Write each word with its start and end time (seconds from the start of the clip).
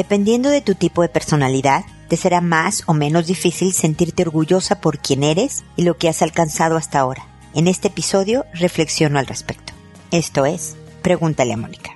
Dependiendo 0.00 0.48
de 0.48 0.62
tu 0.62 0.74
tipo 0.74 1.02
de 1.02 1.10
personalidad, 1.10 1.84
te 2.08 2.16
será 2.16 2.40
más 2.40 2.84
o 2.86 2.94
menos 2.94 3.26
difícil 3.26 3.74
sentirte 3.74 4.22
orgullosa 4.22 4.80
por 4.80 4.98
quien 4.98 5.22
eres 5.22 5.62
y 5.76 5.82
lo 5.82 5.98
que 5.98 6.08
has 6.08 6.22
alcanzado 6.22 6.78
hasta 6.78 7.00
ahora. 7.00 7.26
En 7.52 7.68
este 7.68 7.88
episodio 7.88 8.46
reflexiono 8.54 9.18
al 9.18 9.26
respecto. 9.26 9.74
Esto 10.10 10.46
es, 10.46 10.74
pregúntale 11.02 11.52
a 11.52 11.58
Mónica. 11.58 11.90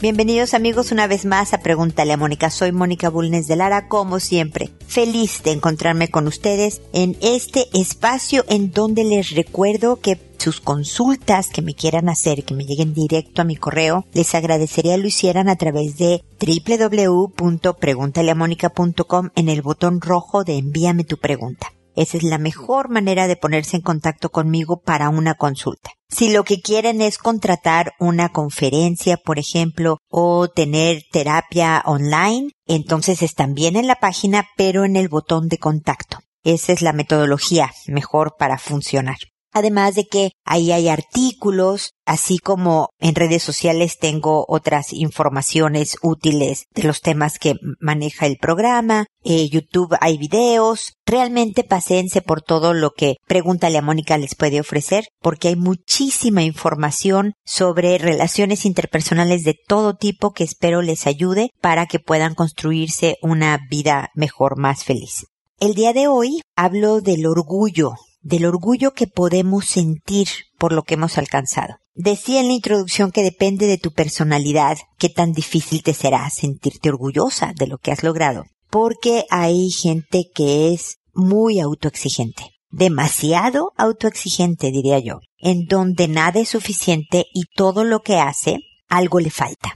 Bienvenidos 0.00 0.54
amigos 0.54 0.92
una 0.92 1.06
vez 1.06 1.26
más 1.26 1.52
a 1.52 1.58
Pregúntale 1.58 2.14
a 2.14 2.16
Mónica. 2.16 2.48
Soy 2.48 2.72
Mónica 2.72 3.10
Bulnes 3.10 3.46
de 3.48 3.56
Lara, 3.56 3.86
como 3.86 4.18
siempre. 4.18 4.70
Feliz 4.86 5.42
de 5.42 5.52
encontrarme 5.52 6.08
con 6.08 6.26
ustedes 6.26 6.80
en 6.94 7.18
este 7.20 7.66
espacio 7.74 8.46
en 8.48 8.72
donde 8.72 9.04
les 9.04 9.32
recuerdo 9.32 9.96
que 9.96 10.18
sus 10.38 10.62
consultas 10.62 11.50
que 11.50 11.60
me 11.60 11.74
quieran 11.74 12.08
hacer, 12.08 12.44
que 12.44 12.54
me 12.54 12.64
lleguen 12.64 12.94
directo 12.94 13.42
a 13.42 13.44
mi 13.44 13.56
correo, 13.56 14.06
les 14.14 14.34
agradecería 14.34 14.96
lo 14.96 15.06
hicieran 15.06 15.50
a 15.50 15.56
través 15.56 15.98
de 15.98 16.24
www.preguntaleamónica.com 16.40 19.28
en 19.34 19.50
el 19.50 19.60
botón 19.60 20.00
rojo 20.00 20.44
de 20.44 20.56
envíame 20.56 21.04
tu 21.04 21.18
pregunta. 21.18 21.74
Esa 22.00 22.16
es 22.16 22.22
la 22.22 22.38
mejor 22.38 22.88
manera 22.88 23.28
de 23.28 23.36
ponerse 23.36 23.76
en 23.76 23.82
contacto 23.82 24.30
conmigo 24.30 24.80
para 24.80 25.10
una 25.10 25.34
consulta. 25.34 25.90
Si 26.08 26.32
lo 26.32 26.44
que 26.44 26.62
quieren 26.62 27.02
es 27.02 27.18
contratar 27.18 27.92
una 28.00 28.30
conferencia, 28.30 29.18
por 29.18 29.38
ejemplo, 29.38 29.98
o 30.08 30.48
tener 30.48 31.02
terapia 31.12 31.82
online, 31.84 32.52
entonces 32.66 33.20
están 33.20 33.52
bien 33.52 33.76
en 33.76 33.86
la 33.86 33.96
página, 33.96 34.48
pero 34.56 34.86
en 34.86 34.96
el 34.96 35.10
botón 35.10 35.48
de 35.48 35.58
contacto. 35.58 36.20
Esa 36.42 36.72
es 36.72 36.80
la 36.80 36.94
metodología 36.94 37.70
mejor 37.86 38.36
para 38.38 38.56
funcionar. 38.56 39.18
Además 39.52 39.94
de 39.94 40.04
que 40.04 40.32
ahí 40.44 40.72
hay 40.72 40.88
artículos, 40.88 41.92
así 42.04 42.38
como 42.38 42.88
en 42.98 43.14
redes 43.14 43.42
sociales 43.42 43.98
tengo 43.98 44.44
otras 44.48 44.92
informaciones 44.92 45.96
útiles 46.02 46.66
de 46.74 46.84
los 46.84 47.00
temas 47.00 47.38
que 47.38 47.54
maneja 47.80 48.26
el 48.26 48.36
programa, 48.36 49.06
eh, 49.22 49.48
YouTube 49.48 49.96
hay 50.00 50.18
videos, 50.18 50.94
realmente 51.04 51.64
paséense 51.64 52.22
por 52.22 52.42
todo 52.42 52.74
lo 52.74 52.92
que 52.92 53.16
Pregúntale 53.26 53.78
a 53.78 53.82
Mónica 53.82 54.18
les 54.18 54.34
puede 54.34 54.60
ofrecer, 54.60 55.04
porque 55.20 55.48
hay 55.48 55.56
muchísima 55.56 56.42
información 56.42 57.34
sobre 57.44 57.96
relaciones 57.98 58.64
interpersonales 58.64 59.44
de 59.44 59.54
todo 59.68 59.94
tipo 59.94 60.32
que 60.32 60.44
espero 60.44 60.82
les 60.82 61.06
ayude 61.06 61.50
para 61.60 61.86
que 61.86 62.00
puedan 62.00 62.34
construirse 62.34 63.16
una 63.22 63.58
vida 63.70 64.08
mejor, 64.14 64.58
más 64.58 64.84
feliz. 64.84 65.26
El 65.60 65.74
día 65.74 65.92
de 65.92 66.08
hoy 66.08 66.40
hablo 66.56 67.00
del 67.00 67.26
orgullo 67.26 67.92
del 68.22 68.46
orgullo 68.46 68.92
que 68.92 69.06
podemos 69.06 69.66
sentir 69.66 70.28
por 70.58 70.72
lo 70.72 70.82
que 70.82 70.94
hemos 70.94 71.18
alcanzado. 71.18 71.76
Decía 71.94 72.40
en 72.40 72.48
la 72.48 72.54
introducción 72.54 73.10
que 73.10 73.22
depende 73.22 73.66
de 73.66 73.78
tu 73.78 73.92
personalidad 73.92 74.78
qué 74.98 75.08
tan 75.08 75.32
difícil 75.32 75.82
te 75.82 75.94
será 75.94 76.28
sentirte 76.30 76.88
orgullosa 76.88 77.52
de 77.56 77.66
lo 77.66 77.78
que 77.78 77.92
has 77.92 78.02
logrado, 78.02 78.44
porque 78.70 79.26
hay 79.30 79.70
gente 79.70 80.30
que 80.34 80.72
es 80.72 80.98
muy 81.12 81.60
autoexigente, 81.60 82.54
demasiado 82.70 83.72
autoexigente 83.76 84.70
diría 84.70 84.98
yo, 84.98 85.20
en 85.38 85.66
donde 85.66 86.08
nada 86.08 86.40
es 86.40 86.50
suficiente 86.50 87.26
y 87.34 87.44
todo 87.54 87.84
lo 87.84 88.00
que 88.00 88.18
hace 88.18 88.60
algo 88.88 89.20
le 89.20 89.30
falta, 89.30 89.74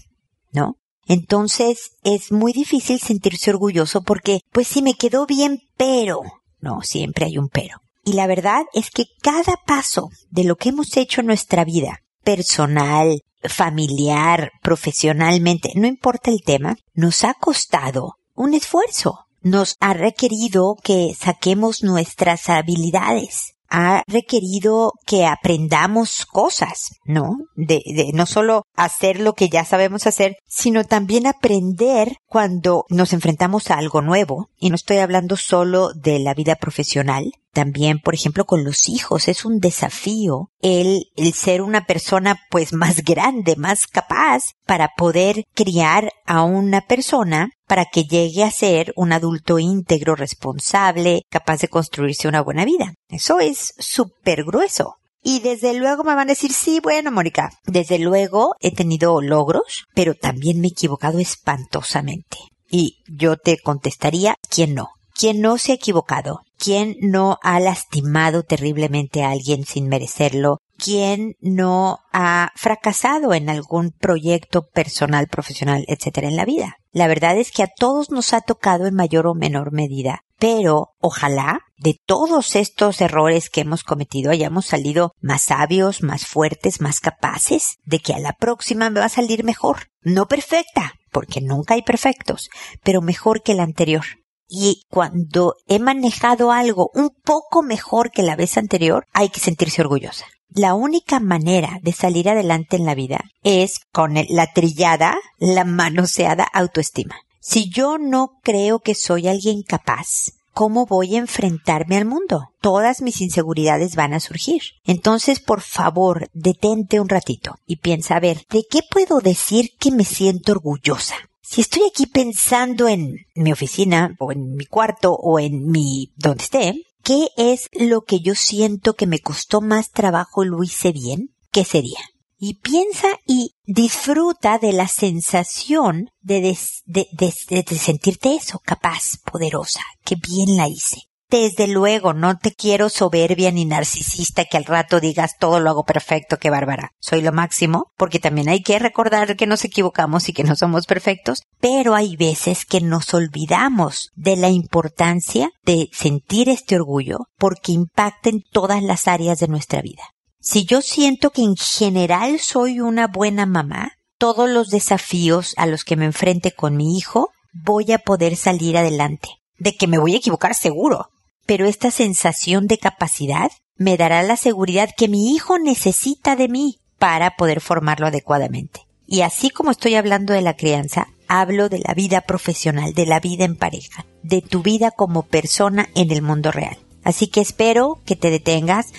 ¿no? 0.52 0.76
Entonces 1.06 1.96
es 2.02 2.32
muy 2.32 2.52
difícil 2.52 3.00
sentirse 3.00 3.50
orgulloso 3.50 4.02
porque, 4.02 4.40
pues 4.50 4.68
sí 4.68 4.80
me 4.80 4.94
quedó 4.94 5.26
bien, 5.26 5.60
pero, 5.76 6.22
no, 6.60 6.80
siempre 6.82 7.26
hay 7.26 7.36
un 7.36 7.48
pero. 7.48 7.83
Y 8.04 8.12
la 8.12 8.26
verdad 8.26 8.64
es 8.74 8.90
que 8.90 9.06
cada 9.22 9.54
paso 9.66 10.10
de 10.30 10.44
lo 10.44 10.56
que 10.56 10.68
hemos 10.70 10.96
hecho 10.96 11.20
en 11.20 11.26
nuestra 11.26 11.64
vida, 11.64 12.00
personal, 12.22 13.20
familiar, 13.42 14.50
profesionalmente, 14.62 15.70
no 15.76 15.86
importa 15.86 16.30
el 16.30 16.42
tema, 16.44 16.76
nos 16.92 17.24
ha 17.24 17.34
costado 17.34 18.16
un 18.34 18.54
esfuerzo. 18.54 19.20
Nos 19.40 19.76
ha 19.80 19.92
requerido 19.92 20.76
que 20.82 21.14
saquemos 21.18 21.82
nuestras 21.82 22.48
habilidades, 22.48 23.53
ha 23.68 24.02
requerido 24.06 24.92
que 25.06 25.26
aprendamos 25.26 26.26
cosas, 26.26 26.96
¿no? 27.04 27.36
De, 27.56 27.82
de, 27.86 28.12
no 28.14 28.26
solo 28.26 28.66
hacer 28.74 29.20
lo 29.20 29.34
que 29.34 29.48
ya 29.48 29.64
sabemos 29.64 30.06
hacer, 30.06 30.36
sino 30.46 30.84
también 30.84 31.26
aprender 31.26 32.16
cuando 32.26 32.84
nos 32.88 33.12
enfrentamos 33.12 33.70
a 33.70 33.78
algo 33.78 34.02
nuevo. 34.02 34.48
Y 34.58 34.70
no 34.70 34.76
estoy 34.76 34.98
hablando 34.98 35.36
solo 35.36 35.92
de 35.94 36.18
la 36.18 36.34
vida 36.34 36.56
profesional, 36.56 37.32
también, 37.54 38.00
por 38.00 38.14
ejemplo, 38.14 38.44
con 38.44 38.64
los 38.64 38.88
hijos. 38.88 39.28
Es 39.28 39.46
un 39.46 39.60
desafío 39.60 40.50
el, 40.60 41.06
el 41.16 41.32
ser 41.32 41.62
una 41.62 41.86
persona 41.86 42.36
pues 42.50 42.74
más 42.74 43.02
grande, 43.02 43.56
más 43.56 43.86
capaz 43.86 44.42
para 44.66 44.90
poder 44.96 45.44
criar 45.54 46.12
a 46.26 46.42
una 46.42 46.82
persona 46.82 47.50
para 47.66 47.86
que 47.86 48.04
llegue 48.04 48.44
a 48.44 48.50
ser 48.50 48.92
un 48.96 49.12
adulto 49.12 49.58
íntegro, 49.58 50.14
responsable, 50.14 51.22
capaz 51.30 51.60
de 51.60 51.68
construirse 51.68 52.28
una 52.28 52.42
buena 52.42 52.64
vida. 52.64 52.94
Eso 53.08 53.40
es 53.40 53.74
súper 53.78 54.44
grueso. 54.44 54.96
Y 55.22 55.40
desde 55.40 55.72
luego 55.72 56.04
me 56.04 56.14
van 56.14 56.28
a 56.28 56.32
decir, 56.32 56.52
sí, 56.52 56.80
bueno, 56.82 57.10
Mónica, 57.10 57.50
desde 57.64 57.98
luego 57.98 58.56
he 58.60 58.74
tenido 58.74 59.22
logros, 59.22 59.84
pero 59.94 60.14
también 60.14 60.60
me 60.60 60.68
he 60.68 60.70
equivocado 60.70 61.18
espantosamente. 61.18 62.36
Y 62.70 62.98
yo 63.06 63.36
te 63.38 63.58
contestaría, 63.58 64.36
¿quién 64.50 64.74
no? 64.74 64.90
¿Quién 65.14 65.40
no 65.40 65.56
se 65.58 65.72
ha 65.72 65.76
equivocado? 65.76 66.40
¿Quién 66.58 66.96
no 67.00 67.38
ha 67.42 67.60
lastimado 67.60 68.42
terriblemente 68.42 69.22
a 69.22 69.30
alguien 69.30 69.64
sin 69.64 69.88
merecerlo? 69.88 70.58
¿Quién 70.76 71.34
no 71.40 72.00
ha 72.12 72.50
fracasado 72.56 73.32
en 73.32 73.48
algún 73.48 73.92
proyecto 73.92 74.62
personal, 74.62 75.28
profesional, 75.28 75.84
etcétera 75.88 76.28
en 76.28 76.36
la 76.36 76.44
vida? 76.44 76.76
La 76.94 77.08
verdad 77.08 77.36
es 77.36 77.50
que 77.50 77.64
a 77.64 77.66
todos 77.66 78.10
nos 78.10 78.32
ha 78.32 78.40
tocado 78.40 78.86
en 78.86 78.94
mayor 78.94 79.26
o 79.26 79.34
menor 79.34 79.72
medida, 79.72 80.20
pero 80.38 80.90
ojalá 81.00 81.58
de 81.76 82.00
todos 82.06 82.54
estos 82.54 83.00
errores 83.00 83.50
que 83.50 83.62
hemos 83.62 83.82
cometido 83.82 84.30
hayamos 84.30 84.66
salido 84.66 85.12
más 85.20 85.42
sabios, 85.42 86.04
más 86.04 86.24
fuertes, 86.24 86.80
más 86.80 87.00
capaces 87.00 87.78
de 87.84 87.98
que 87.98 88.14
a 88.14 88.20
la 88.20 88.32
próxima 88.32 88.90
me 88.90 89.00
va 89.00 89.06
a 89.06 89.08
salir 89.08 89.42
mejor. 89.42 89.88
No 90.02 90.28
perfecta, 90.28 90.94
porque 91.10 91.40
nunca 91.40 91.74
hay 91.74 91.82
perfectos, 91.82 92.48
pero 92.84 93.02
mejor 93.02 93.42
que 93.42 93.54
la 93.54 93.64
anterior 93.64 94.04
y 94.48 94.84
cuando 94.88 95.56
he 95.66 95.80
manejado 95.80 96.52
algo 96.52 96.90
un 96.94 97.10
poco 97.10 97.62
mejor 97.62 98.12
que 98.12 98.22
la 98.22 98.36
vez 98.36 98.56
anterior, 98.56 99.04
hay 99.12 99.30
que 99.30 99.40
sentirse 99.40 99.82
orgullosa. 99.82 100.26
La 100.50 100.74
única 100.74 101.20
manera 101.20 101.78
de 101.82 101.92
salir 101.92 102.28
adelante 102.28 102.76
en 102.76 102.86
la 102.86 102.94
vida 102.94 103.24
es 103.42 103.80
con 103.92 104.14
la 104.14 104.52
trillada, 104.52 105.16
la 105.38 105.64
manoseada 105.64 106.44
autoestima. 106.44 107.16
Si 107.40 107.68
yo 107.68 107.98
no 107.98 108.38
creo 108.42 108.78
que 108.78 108.94
soy 108.94 109.28
alguien 109.28 109.62
capaz, 109.62 110.32
¿cómo 110.52 110.86
voy 110.86 111.16
a 111.16 111.18
enfrentarme 111.18 111.96
al 111.96 112.06
mundo? 112.06 112.50
Todas 112.60 113.02
mis 113.02 113.20
inseguridades 113.20 113.96
van 113.96 114.14
a 114.14 114.20
surgir. 114.20 114.62
Entonces, 114.84 115.40
por 115.40 115.60
favor, 115.60 116.30
detente 116.32 117.00
un 117.00 117.08
ratito 117.08 117.56
y 117.66 117.76
piensa 117.76 118.16
a 118.16 118.20
ver, 118.20 118.46
¿de 118.48 118.64
qué 118.70 118.80
puedo 118.88 119.20
decir 119.20 119.70
que 119.78 119.90
me 119.90 120.04
siento 120.04 120.52
orgullosa? 120.52 121.16
Si 121.42 121.60
estoy 121.60 121.82
aquí 121.86 122.06
pensando 122.06 122.88
en 122.88 123.26
mi 123.34 123.52
oficina 123.52 124.16
o 124.18 124.32
en 124.32 124.54
mi 124.54 124.64
cuarto 124.64 125.12
o 125.12 125.38
en 125.38 125.66
mi 125.66 126.12
donde 126.16 126.44
esté, 126.44 126.74
¿qué 127.04 127.28
es 127.36 127.68
lo 127.72 128.02
que 128.02 128.20
yo 128.20 128.34
siento 128.34 128.94
que 128.94 129.06
me 129.06 129.20
costó 129.20 129.60
más 129.60 129.90
trabajo 129.90 130.42
y 130.42 130.48
lo 130.48 130.62
hice 130.62 130.90
bien? 130.90 131.34
¿Qué 131.52 131.64
sería? 131.64 132.00
Y 132.36 132.54
piensa 132.54 133.06
y 133.26 133.54
disfruta 133.64 134.58
de 134.58 134.72
la 134.72 134.88
sensación 134.88 136.10
de, 136.20 136.56
de, 136.86 137.08
de 137.16 137.78
sentirte 137.78 138.34
eso, 138.34 138.60
capaz, 138.64 139.18
poderosa, 139.30 139.80
que 140.04 140.16
bien 140.16 140.56
la 140.56 140.68
hice. 140.68 141.02
Desde 141.30 141.66
luego, 141.66 142.12
no 142.12 142.36
te 142.38 142.52
quiero 142.52 142.88
soberbia 142.88 143.50
ni 143.50 143.64
narcisista 143.64 144.44
que 144.44 144.56
al 144.56 144.64
rato 144.64 145.00
digas 145.00 145.36
todo 145.38 145.58
lo 145.58 145.70
hago 145.70 145.84
perfecto, 145.84 146.38
que 146.38 146.50
bárbara. 146.50 146.90
Soy 147.00 147.22
lo 147.22 147.32
máximo, 147.32 147.86
porque 147.96 148.18
también 148.18 148.48
hay 148.48 148.62
que 148.62 148.78
recordar 148.78 149.36
que 149.36 149.46
nos 149.46 149.64
equivocamos 149.64 150.28
y 150.28 150.32
que 150.32 150.44
no 150.44 150.54
somos 150.54 150.86
perfectos, 150.86 151.42
pero 151.60 151.94
hay 151.94 152.16
veces 152.16 152.64
que 152.64 152.80
nos 152.80 153.14
olvidamos 153.14 154.10
de 154.14 154.36
la 154.36 154.48
importancia 154.50 155.50
de 155.64 155.88
sentir 155.92 156.48
este 156.48 156.76
orgullo 156.76 157.26
porque 157.36 157.72
impacta 157.72 158.28
en 158.28 158.42
todas 158.42 158.82
las 158.82 159.08
áreas 159.08 159.38
de 159.38 159.48
nuestra 159.48 159.82
vida. 159.82 160.02
Si 160.40 160.66
yo 160.66 160.82
siento 160.82 161.30
que 161.30 161.42
en 161.42 161.56
general 161.56 162.38
soy 162.38 162.80
una 162.80 163.06
buena 163.06 163.46
mamá, 163.46 163.92
todos 164.18 164.48
los 164.48 164.68
desafíos 164.68 165.54
a 165.56 165.66
los 165.66 165.84
que 165.84 165.96
me 165.96 166.04
enfrente 166.04 166.52
con 166.52 166.76
mi 166.76 166.98
hijo, 166.98 167.30
voy 167.54 167.92
a 167.92 167.98
poder 167.98 168.36
salir 168.36 168.76
adelante. 168.76 169.28
De 169.56 169.74
que 169.74 169.86
me 169.86 169.98
voy 169.98 170.14
a 170.14 170.18
equivocar 170.18 170.54
seguro, 170.54 171.08
pero 171.46 171.66
esta 171.66 171.90
sensación 171.90 172.66
de 172.66 172.78
capacidad 172.78 173.50
me 173.76 173.96
dará 173.96 174.22
la 174.22 174.36
seguridad 174.36 174.90
que 174.96 175.08
mi 175.08 175.34
hijo 175.34 175.58
necesita 175.58 176.36
de 176.36 176.48
mí 176.48 176.78
para 176.98 177.36
poder 177.36 177.60
formarlo 177.60 178.06
adecuadamente. 178.06 178.86
Y 179.06 179.20
así 179.20 179.50
como 179.50 179.70
estoy 179.70 179.96
hablando 179.96 180.32
de 180.32 180.42
la 180.42 180.56
crianza, 180.56 181.08
hablo 181.28 181.68
de 181.68 181.80
la 181.80 181.94
vida 181.94 182.22
profesional, 182.22 182.94
de 182.94 183.06
la 183.06 183.20
vida 183.20 183.44
en 183.44 183.56
pareja, 183.56 184.06
de 184.22 184.40
tu 184.42 184.62
vida 184.62 184.90
como 184.90 185.22
persona 185.22 185.90
en 185.94 186.10
el 186.10 186.22
mundo 186.22 186.50
real. 186.52 186.78
Así 187.02 187.26
que 187.26 187.40
espero 187.40 188.00
que 188.06 188.16
te 188.16 188.30
detengas, 188.30 188.92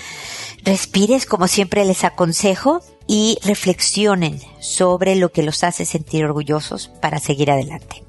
respires 0.63 1.25
como 1.25 1.47
siempre 1.47 1.85
les 1.85 2.03
aconsejo 2.03 2.81
y 3.07 3.39
reflexionen 3.43 4.39
sobre 4.59 5.15
lo 5.15 5.31
que 5.31 5.43
los 5.43 5.63
hace 5.63 5.85
sentir 5.85 6.25
orgullosos 6.25 6.91
para 7.01 7.19
seguir 7.19 7.49
adelante. 7.49 8.04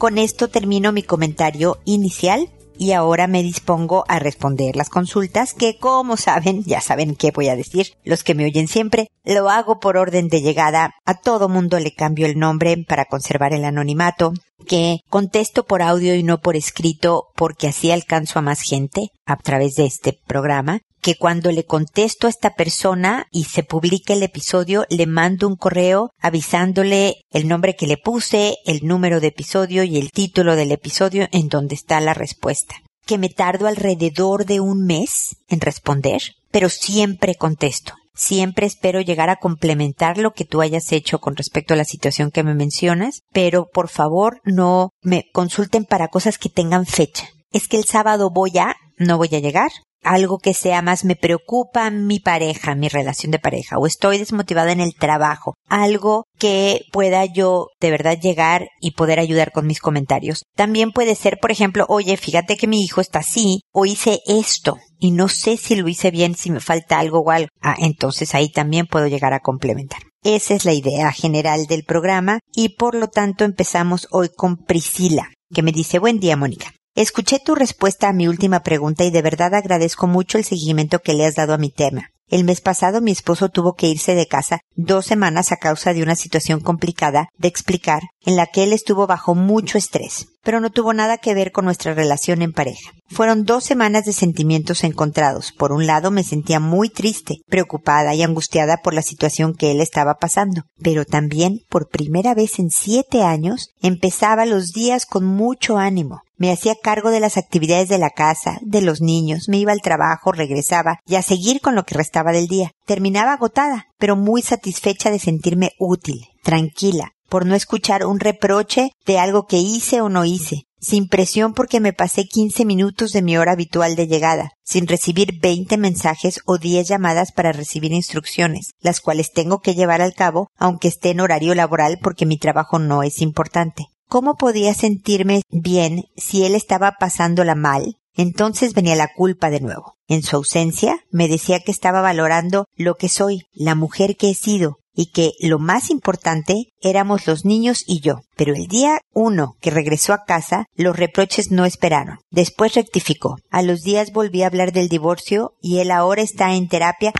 Con 0.00 0.16
esto 0.16 0.48
termino 0.48 0.92
mi 0.92 1.02
comentario 1.02 1.76
inicial 1.84 2.48
y 2.78 2.92
ahora 2.92 3.26
me 3.26 3.42
dispongo 3.42 4.06
a 4.08 4.18
responder 4.18 4.74
las 4.74 4.88
consultas 4.88 5.52
que, 5.52 5.76
como 5.76 6.16
saben, 6.16 6.64
ya 6.64 6.80
saben 6.80 7.14
qué 7.14 7.32
voy 7.32 7.48
a 7.48 7.54
decir, 7.54 7.88
los 8.02 8.24
que 8.24 8.34
me 8.34 8.46
oyen 8.46 8.66
siempre, 8.66 9.08
lo 9.24 9.50
hago 9.50 9.78
por 9.78 9.98
orden 9.98 10.28
de 10.30 10.40
llegada, 10.40 10.94
a 11.04 11.20
todo 11.20 11.50
mundo 11.50 11.78
le 11.78 11.92
cambio 11.92 12.24
el 12.24 12.38
nombre 12.38 12.82
para 12.88 13.04
conservar 13.04 13.52
el 13.52 13.66
anonimato, 13.66 14.32
que 14.66 15.00
contesto 15.10 15.66
por 15.66 15.82
audio 15.82 16.14
y 16.14 16.22
no 16.22 16.40
por 16.40 16.56
escrito 16.56 17.26
porque 17.36 17.68
así 17.68 17.90
alcanzo 17.90 18.38
a 18.38 18.42
más 18.42 18.62
gente 18.62 19.10
a 19.26 19.36
través 19.36 19.74
de 19.74 19.84
este 19.84 20.18
programa, 20.26 20.80
que 21.00 21.16
cuando 21.16 21.50
le 21.50 21.64
contesto 21.64 22.26
a 22.26 22.30
esta 22.30 22.54
persona 22.54 23.26
y 23.30 23.44
se 23.44 23.62
publica 23.62 24.12
el 24.12 24.22
episodio, 24.22 24.86
le 24.88 25.06
mando 25.06 25.48
un 25.48 25.56
correo 25.56 26.10
avisándole 26.20 27.16
el 27.30 27.48
nombre 27.48 27.74
que 27.76 27.86
le 27.86 27.96
puse, 27.96 28.56
el 28.64 28.86
número 28.86 29.20
de 29.20 29.28
episodio 29.28 29.82
y 29.84 29.98
el 29.98 30.10
título 30.10 30.56
del 30.56 30.72
episodio 30.72 31.28
en 31.32 31.48
donde 31.48 31.74
está 31.74 32.00
la 32.00 32.14
respuesta. 32.14 32.76
Que 33.06 33.18
me 33.18 33.28
tardo 33.28 33.66
alrededor 33.66 34.44
de 34.44 34.60
un 34.60 34.84
mes 34.84 35.36
en 35.48 35.60
responder, 35.60 36.20
pero 36.50 36.68
siempre 36.68 37.34
contesto. 37.34 37.94
Siempre 38.14 38.66
espero 38.66 39.00
llegar 39.00 39.30
a 39.30 39.36
complementar 39.36 40.18
lo 40.18 40.32
que 40.32 40.44
tú 40.44 40.60
hayas 40.60 40.92
hecho 40.92 41.20
con 41.20 41.36
respecto 41.36 41.72
a 41.72 41.76
la 41.76 41.84
situación 41.84 42.30
que 42.30 42.42
me 42.42 42.54
mencionas, 42.54 43.22
pero 43.32 43.66
por 43.72 43.88
favor 43.88 44.40
no 44.44 44.90
me 45.00 45.24
consulten 45.32 45.84
para 45.84 46.08
cosas 46.08 46.36
que 46.36 46.50
tengan 46.50 46.84
fecha. 46.84 47.28
Es 47.50 47.66
que 47.66 47.78
el 47.78 47.84
sábado 47.84 48.30
voy 48.30 48.58
a, 48.58 48.76
no 48.98 49.16
voy 49.16 49.34
a 49.34 49.40
llegar, 49.40 49.70
algo 50.02 50.38
que 50.38 50.54
sea 50.54 50.82
más 50.82 51.04
me 51.04 51.16
preocupa 51.16 51.90
mi 51.90 52.20
pareja, 52.20 52.74
mi 52.74 52.88
relación 52.88 53.30
de 53.32 53.38
pareja, 53.38 53.78
o 53.78 53.86
estoy 53.86 54.18
desmotivada 54.18 54.72
en 54.72 54.80
el 54.80 54.94
trabajo, 54.94 55.54
algo 55.68 56.24
que 56.38 56.82
pueda 56.92 57.24
yo 57.24 57.68
de 57.80 57.90
verdad 57.90 58.18
llegar 58.18 58.68
y 58.80 58.92
poder 58.92 59.18
ayudar 59.18 59.52
con 59.52 59.66
mis 59.66 59.80
comentarios. 59.80 60.44
También 60.56 60.92
puede 60.92 61.14
ser, 61.14 61.38
por 61.40 61.50
ejemplo, 61.50 61.84
oye, 61.88 62.16
fíjate 62.16 62.56
que 62.56 62.66
mi 62.66 62.82
hijo 62.82 63.00
está 63.00 63.20
así, 63.20 63.60
o 63.72 63.86
hice 63.86 64.20
esto, 64.26 64.78
y 64.98 65.10
no 65.10 65.28
sé 65.28 65.56
si 65.56 65.76
lo 65.76 65.88
hice 65.88 66.10
bien, 66.10 66.34
si 66.34 66.50
me 66.50 66.60
falta 66.60 66.98
algo 66.98 67.20
o 67.20 67.30
algo. 67.30 67.48
Ah, 67.60 67.76
entonces 67.78 68.34
ahí 68.34 68.50
también 68.50 68.86
puedo 68.86 69.06
llegar 69.06 69.32
a 69.32 69.40
complementar. 69.40 70.00
Esa 70.22 70.54
es 70.54 70.64
la 70.64 70.74
idea 70.74 71.10
general 71.12 71.66
del 71.66 71.84
programa 71.84 72.40
y 72.54 72.76
por 72.76 72.94
lo 72.94 73.08
tanto 73.08 73.44
empezamos 73.44 74.06
hoy 74.10 74.28
con 74.34 74.58
Priscila, 74.58 75.30
que 75.52 75.62
me 75.62 75.72
dice, 75.72 75.98
buen 75.98 76.20
día, 76.20 76.36
Mónica. 76.36 76.72
Escuché 76.96 77.38
tu 77.38 77.54
respuesta 77.54 78.08
a 78.08 78.12
mi 78.12 78.26
última 78.26 78.64
pregunta 78.64 79.04
y 79.04 79.12
de 79.12 79.22
verdad 79.22 79.54
agradezco 79.54 80.08
mucho 80.08 80.38
el 80.38 80.44
seguimiento 80.44 80.98
que 80.98 81.14
le 81.14 81.24
has 81.24 81.36
dado 81.36 81.54
a 81.54 81.58
mi 81.58 81.70
tema. 81.70 82.10
El 82.26 82.44
mes 82.44 82.60
pasado 82.60 83.00
mi 83.00 83.12
esposo 83.12 83.48
tuvo 83.48 83.74
que 83.74 83.88
irse 83.88 84.14
de 84.14 84.26
casa 84.26 84.60
dos 84.74 85.06
semanas 85.06 85.50
a 85.50 85.56
causa 85.56 85.92
de 85.94 86.02
una 86.02 86.14
situación 86.14 86.60
complicada 86.60 87.28
de 87.36 87.48
explicar 87.48 88.02
en 88.24 88.36
la 88.36 88.46
que 88.46 88.62
él 88.64 88.72
estuvo 88.72 89.06
bajo 89.06 89.34
mucho 89.34 89.78
estrés, 89.78 90.28
pero 90.42 90.60
no 90.60 90.70
tuvo 90.70 90.92
nada 90.92 91.18
que 91.18 91.34
ver 91.34 91.52
con 91.52 91.64
nuestra 91.64 91.94
relación 91.94 92.42
en 92.42 92.52
pareja. 92.52 92.92
Fueron 93.08 93.44
dos 93.44 93.64
semanas 93.64 94.04
de 94.04 94.12
sentimientos 94.12 94.84
encontrados. 94.84 95.52
Por 95.52 95.72
un 95.72 95.86
lado 95.86 96.12
me 96.12 96.22
sentía 96.22 96.60
muy 96.60 96.88
triste, 96.88 97.38
preocupada 97.48 98.14
y 98.14 98.22
angustiada 98.22 98.76
por 98.76 98.94
la 98.94 99.02
situación 99.02 99.54
que 99.54 99.72
él 99.72 99.80
estaba 99.80 100.14
pasando, 100.14 100.62
pero 100.80 101.04
también 101.04 101.60
por 101.68 101.88
primera 101.88 102.34
vez 102.34 102.60
en 102.60 102.70
siete 102.70 103.22
años 103.22 103.70
empezaba 103.82 104.46
los 104.46 104.68
días 104.68 105.04
con 105.04 105.24
mucho 105.24 105.78
ánimo, 105.78 106.22
me 106.40 106.50
hacía 106.50 106.74
cargo 106.74 107.10
de 107.10 107.20
las 107.20 107.36
actividades 107.36 107.90
de 107.90 107.98
la 107.98 108.08
casa, 108.08 108.58
de 108.62 108.80
los 108.80 109.02
niños, 109.02 109.50
me 109.50 109.58
iba 109.58 109.72
al 109.72 109.82
trabajo, 109.82 110.32
regresaba 110.32 110.98
y 111.06 111.16
a 111.16 111.22
seguir 111.22 111.60
con 111.60 111.74
lo 111.74 111.84
que 111.84 111.94
restaba 111.94 112.32
del 112.32 112.46
día. 112.46 112.70
Terminaba 112.86 113.34
agotada, 113.34 113.88
pero 113.98 114.16
muy 114.16 114.40
satisfecha 114.40 115.10
de 115.10 115.18
sentirme 115.18 115.72
útil, 115.78 116.28
tranquila, 116.42 117.12
por 117.28 117.44
no 117.44 117.54
escuchar 117.54 118.06
un 118.06 118.20
reproche 118.20 118.90
de 119.04 119.18
algo 119.18 119.46
que 119.46 119.58
hice 119.58 120.00
o 120.00 120.08
no 120.08 120.24
hice, 120.24 120.62
sin 120.80 121.08
presión 121.08 121.52
porque 121.52 121.78
me 121.78 121.92
pasé 121.92 122.24
15 122.24 122.64
minutos 122.64 123.12
de 123.12 123.20
mi 123.20 123.36
hora 123.36 123.52
habitual 123.52 123.94
de 123.94 124.06
llegada, 124.06 124.52
sin 124.64 124.86
recibir 124.86 125.38
20 125.42 125.76
mensajes 125.76 126.40
o 126.46 126.56
10 126.56 126.88
llamadas 126.88 127.32
para 127.32 127.52
recibir 127.52 127.92
instrucciones, 127.92 128.70
las 128.80 129.02
cuales 129.02 129.30
tengo 129.32 129.60
que 129.60 129.74
llevar 129.74 130.00
al 130.00 130.14
cabo 130.14 130.48
aunque 130.56 130.88
esté 130.88 131.10
en 131.10 131.20
horario 131.20 131.54
laboral 131.54 131.98
porque 132.02 132.24
mi 132.24 132.38
trabajo 132.38 132.78
no 132.78 133.02
es 133.02 133.20
importante. 133.20 133.88
¿Cómo 134.10 134.34
podía 134.34 134.74
sentirme 134.74 135.42
bien 135.50 136.06
si 136.16 136.44
él 136.44 136.56
estaba 136.56 136.96
pasándola 136.98 137.54
mal? 137.54 138.00
Entonces 138.16 138.74
venía 138.74 138.96
la 138.96 139.14
culpa 139.14 139.50
de 139.50 139.60
nuevo. 139.60 139.94
En 140.08 140.24
su 140.24 140.34
ausencia 140.34 140.98
me 141.12 141.28
decía 141.28 141.60
que 141.60 141.70
estaba 141.70 142.00
valorando 142.00 142.66
lo 142.74 142.96
que 142.96 143.08
soy, 143.08 143.44
la 143.52 143.76
mujer 143.76 144.16
que 144.16 144.30
he 144.30 144.34
sido, 144.34 144.78
y 144.96 145.12
que 145.12 145.34
lo 145.38 145.60
más 145.60 145.90
importante 145.90 146.72
éramos 146.80 147.28
los 147.28 147.44
niños 147.44 147.84
y 147.86 148.00
yo. 148.00 148.22
Pero 148.34 148.52
el 148.52 148.66
día 148.66 149.00
uno 149.14 149.54
que 149.60 149.70
regresó 149.70 150.12
a 150.12 150.24
casa, 150.24 150.66
los 150.74 150.96
reproches 150.96 151.52
no 151.52 151.64
esperaron. 151.64 152.18
Después 152.30 152.74
rectificó. 152.74 153.36
A 153.48 153.62
los 153.62 153.82
días 153.82 154.10
volví 154.12 154.42
a 154.42 154.48
hablar 154.48 154.72
del 154.72 154.88
divorcio 154.88 155.52
y 155.62 155.78
él 155.78 155.92
ahora 155.92 156.22
está 156.22 156.54
en 156.56 156.66
terapia 156.66 157.12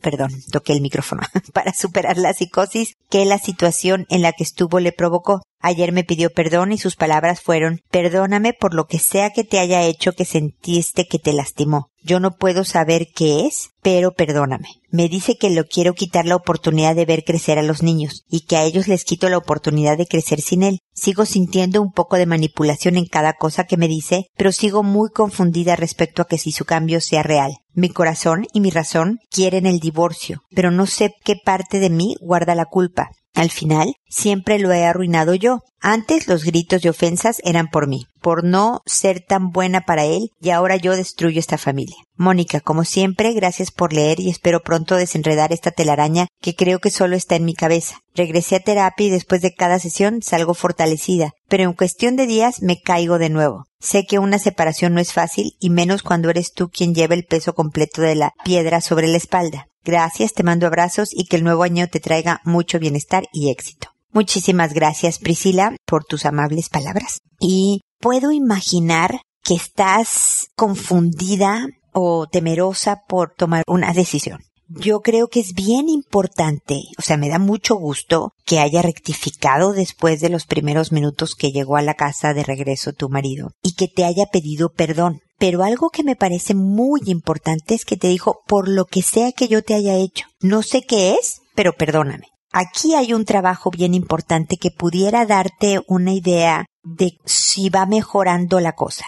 perdón, 0.00 0.30
toqué 0.52 0.72
el 0.72 0.80
micrófono, 0.80 1.22
para 1.52 1.72
superar 1.72 2.18
la 2.18 2.32
psicosis 2.32 2.94
que 3.10 3.24
la 3.24 3.38
situación 3.38 4.06
en 4.08 4.22
la 4.22 4.32
que 4.32 4.44
estuvo 4.44 4.80
le 4.80 4.92
provocó. 4.92 5.42
Ayer 5.60 5.92
me 5.92 6.04
pidió 6.04 6.30
perdón 6.30 6.72
y 6.72 6.78
sus 6.78 6.96
palabras 6.96 7.40
fueron 7.40 7.80
Perdóname 7.90 8.52
por 8.52 8.74
lo 8.74 8.86
que 8.86 8.98
sea 8.98 9.30
que 9.30 9.42
te 9.42 9.58
haya 9.58 9.82
hecho 9.82 10.12
que 10.12 10.24
sentiste 10.24 11.06
que 11.06 11.18
te 11.18 11.32
lastimó. 11.32 11.90
Yo 12.06 12.20
no 12.20 12.36
puedo 12.36 12.62
saber 12.62 13.08
qué 13.12 13.46
es, 13.46 13.70
pero 13.82 14.12
perdóname. 14.12 14.68
Me 14.92 15.08
dice 15.08 15.36
que 15.36 15.50
lo 15.50 15.64
quiero 15.64 15.92
quitar 15.94 16.24
la 16.24 16.36
oportunidad 16.36 16.94
de 16.94 17.04
ver 17.04 17.24
crecer 17.24 17.58
a 17.58 17.64
los 17.64 17.82
niños 17.82 18.22
y 18.30 18.46
que 18.46 18.56
a 18.56 18.62
ellos 18.62 18.86
les 18.86 19.02
quito 19.02 19.28
la 19.28 19.38
oportunidad 19.38 19.98
de 19.98 20.06
crecer 20.06 20.40
sin 20.40 20.62
él. 20.62 20.78
Sigo 20.94 21.26
sintiendo 21.26 21.82
un 21.82 21.90
poco 21.90 22.14
de 22.14 22.26
manipulación 22.26 22.96
en 22.96 23.06
cada 23.06 23.32
cosa 23.32 23.64
que 23.64 23.76
me 23.76 23.88
dice, 23.88 24.26
pero 24.36 24.52
sigo 24.52 24.84
muy 24.84 25.10
confundida 25.10 25.74
respecto 25.74 26.22
a 26.22 26.28
que 26.28 26.38
si 26.38 26.52
su 26.52 26.64
cambio 26.64 27.00
sea 27.00 27.24
real. 27.24 27.56
Mi 27.72 27.88
corazón 27.88 28.46
y 28.52 28.60
mi 28.60 28.70
razón 28.70 29.18
quieren 29.28 29.66
el 29.66 29.80
divorcio, 29.80 30.42
pero 30.54 30.70
no 30.70 30.86
sé 30.86 31.12
qué 31.24 31.34
parte 31.44 31.80
de 31.80 31.90
mí 31.90 32.14
guarda 32.20 32.54
la 32.54 32.66
culpa. 32.66 33.10
Al 33.36 33.50
final, 33.50 33.92
siempre 34.08 34.58
lo 34.58 34.72
he 34.72 34.86
arruinado 34.86 35.34
yo. 35.34 35.60
Antes 35.78 36.26
los 36.26 36.42
gritos 36.42 36.82
y 36.82 36.88
ofensas 36.88 37.42
eran 37.44 37.68
por 37.68 37.86
mí, 37.86 38.06
por 38.22 38.44
no 38.44 38.80
ser 38.86 39.20
tan 39.20 39.50
buena 39.50 39.82
para 39.82 40.06
él, 40.06 40.30
y 40.40 40.50
ahora 40.50 40.76
yo 40.76 40.96
destruyo 40.96 41.38
esta 41.38 41.58
familia. 41.58 41.96
Mónica, 42.16 42.60
como 42.60 42.84
siempre, 42.84 43.34
gracias 43.34 43.70
por 43.70 43.92
leer 43.92 44.20
y 44.20 44.30
espero 44.30 44.62
pronto 44.62 44.96
desenredar 44.96 45.52
esta 45.52 45.70
telaraña 45.70 46.28
que 46.40 46.54
creo 46.54 46.78
que 46.78 46.88
solo 46.88 47.14
está 47.14 47.36
en 47.36 47.44
mi 47.44 47.52
cabeza. 47.52 47.98
Regresé 48.14 48.56
a 48.56 48.60
terapia 48.60 49.08
y 49.08 49.10
después 49.10 49.42
de 49.42 49.52
cada 49.52 49.78
sesión 49.78 50.22
salgo 50.22 50.54
fortalecida, 50.54 51.32
pero 51.46 51.64
en 51.64 51.74
cuestión 51.74 52.16
de 52.16 52.26
días 52.26 52.62
me 52.62 52.80
caigo 52.80 53.18
de 53.18 53.28
nuevo. 53.28 53.66
Sé 53.78 54.06
que 54.06 54.18
una 54.18 54.38
separación 54.38 54.94
no 54.94 55.00
es 55.00 55.12
fácil 55.12 55.52
y 55.60 55.68
menos 55.68 56.02
cuando 56.02 56.30
eres 56.30 56.52
tú 56.52 56.70
quien 56.70 56.94
lleva 56.94 57.14
el 57.14 57.26
peso 57.26 57.54
completo 57.54 58.00
de 58.00 58.14
la 58.14 58.32
piedra 58.44 58.80
sobre 58.80 59.08
la 59.08 59.18
espalda. 59.18 59.66
Gracias, 59.86 60.32
te 60.32 60.42
mando 60.42 60.66
abrazos 60.66 61.10
y 61.12 61.26
que 61.26 61.36
el 61.36 61.44
nuevo 61.44 61.62
año 61.62 61.86
te 61.86 62.00
traiga 62.00 62.40
mucho 62.44 62.80
bienestar 62.80 63.28
y 63.32 63.50
éxito. 63.50 63.90
Muchísimas 64.10 64.74
gracias, 64.74 65.20
Priscila, 65.20 65.76
por 65.86 66.04
tus 66.04 66.26
amables 66.26 66.68
palabras. 66.68 67.20
Y 67.38 67.82
puedo 68.00 68.32
imaginar 68.32 69.20
que 69.44 69.54
estás 69.54 70.48
confundida 70.56 71.68
o 71.92 72.26
temerosa 72.26 73.02
por 73.06 73.32
tomar 73.36 73.62
una 73.68 73.92
decisión. 73.92 74.40
Yo 74.68 75.02
creo 75.02 75.28
que 75.28 75.38
es 75.38 75.52
bien 75.54 75.88
importante, 75.88 76.80
o 76.98 77.02
sea, 77.02 77.16
me 77.16 77.28
da 77.28 77.38
mucho 77.38 77.76
gusto 77.76 78.32
que 78.44 78.58
haya 78.58 78.82
rectificado 78.82 79.72
después 79.72 80.20
de 80.20 80.30
los 80.30 80.46
primeros 80.46 80.90
minutos 80.90 81.36
que 81.36 81.52
llegó 81.52 81.76
a 81.76 81.82
la 81.82 81.94
casa 81.94 82.34
de 82.34 82.42
regreso 82.42 82.92
tu 82.92 83.08
marido 83.08 83.52
y 83.62 83.74
que 83.74 83.86
te 83.86 84.04
haya 84.04 84.26
pedido 84.26 84.72
perdón. 84.72 85.20
Pero 85.38 85.62
algo 85.62 85.90
que 85.90 86.02
me 86.02 86.16
parece 86.16 86.54
muy 86.54 87.00
importante 87.06 87.74
es 87.74 87.84
que 87.84 87.96
te 87.96 88.08
dijo, 88.08 88.40
por 88.46 88.68
lo 88.68 88.86
que 88.86 89.02
sea 89.02 89.32
que 89.32 89.48
yo 89.48 89.62
te 89.62 89.74
haya 89.74 89.94
hecho, 89.94 90.26
no 90.40 90.62
sé 90.62 90.82
qué 90.82 91.14
es, 91.14 91.40
pero 91.54 91.74
perdóname. 91.74 92.28
Aquí 92.52 92.94
hay 92.94 93.12
un 93.12 93.26
trabajo 93.26 93.70
bien 93.70 93.92
importante 93.92 94.56
que 94.56 94.70
pudiera 94.70 95.26
darte 95.26 95.80
una 95.88 96.14
idea 96.14 96.64
de 96.82 97.18
si 97.26 97.68
va 97.68 97.84
mejorando 97.84 98.60
la 98.60 98.72
cosa. 98.72 99.04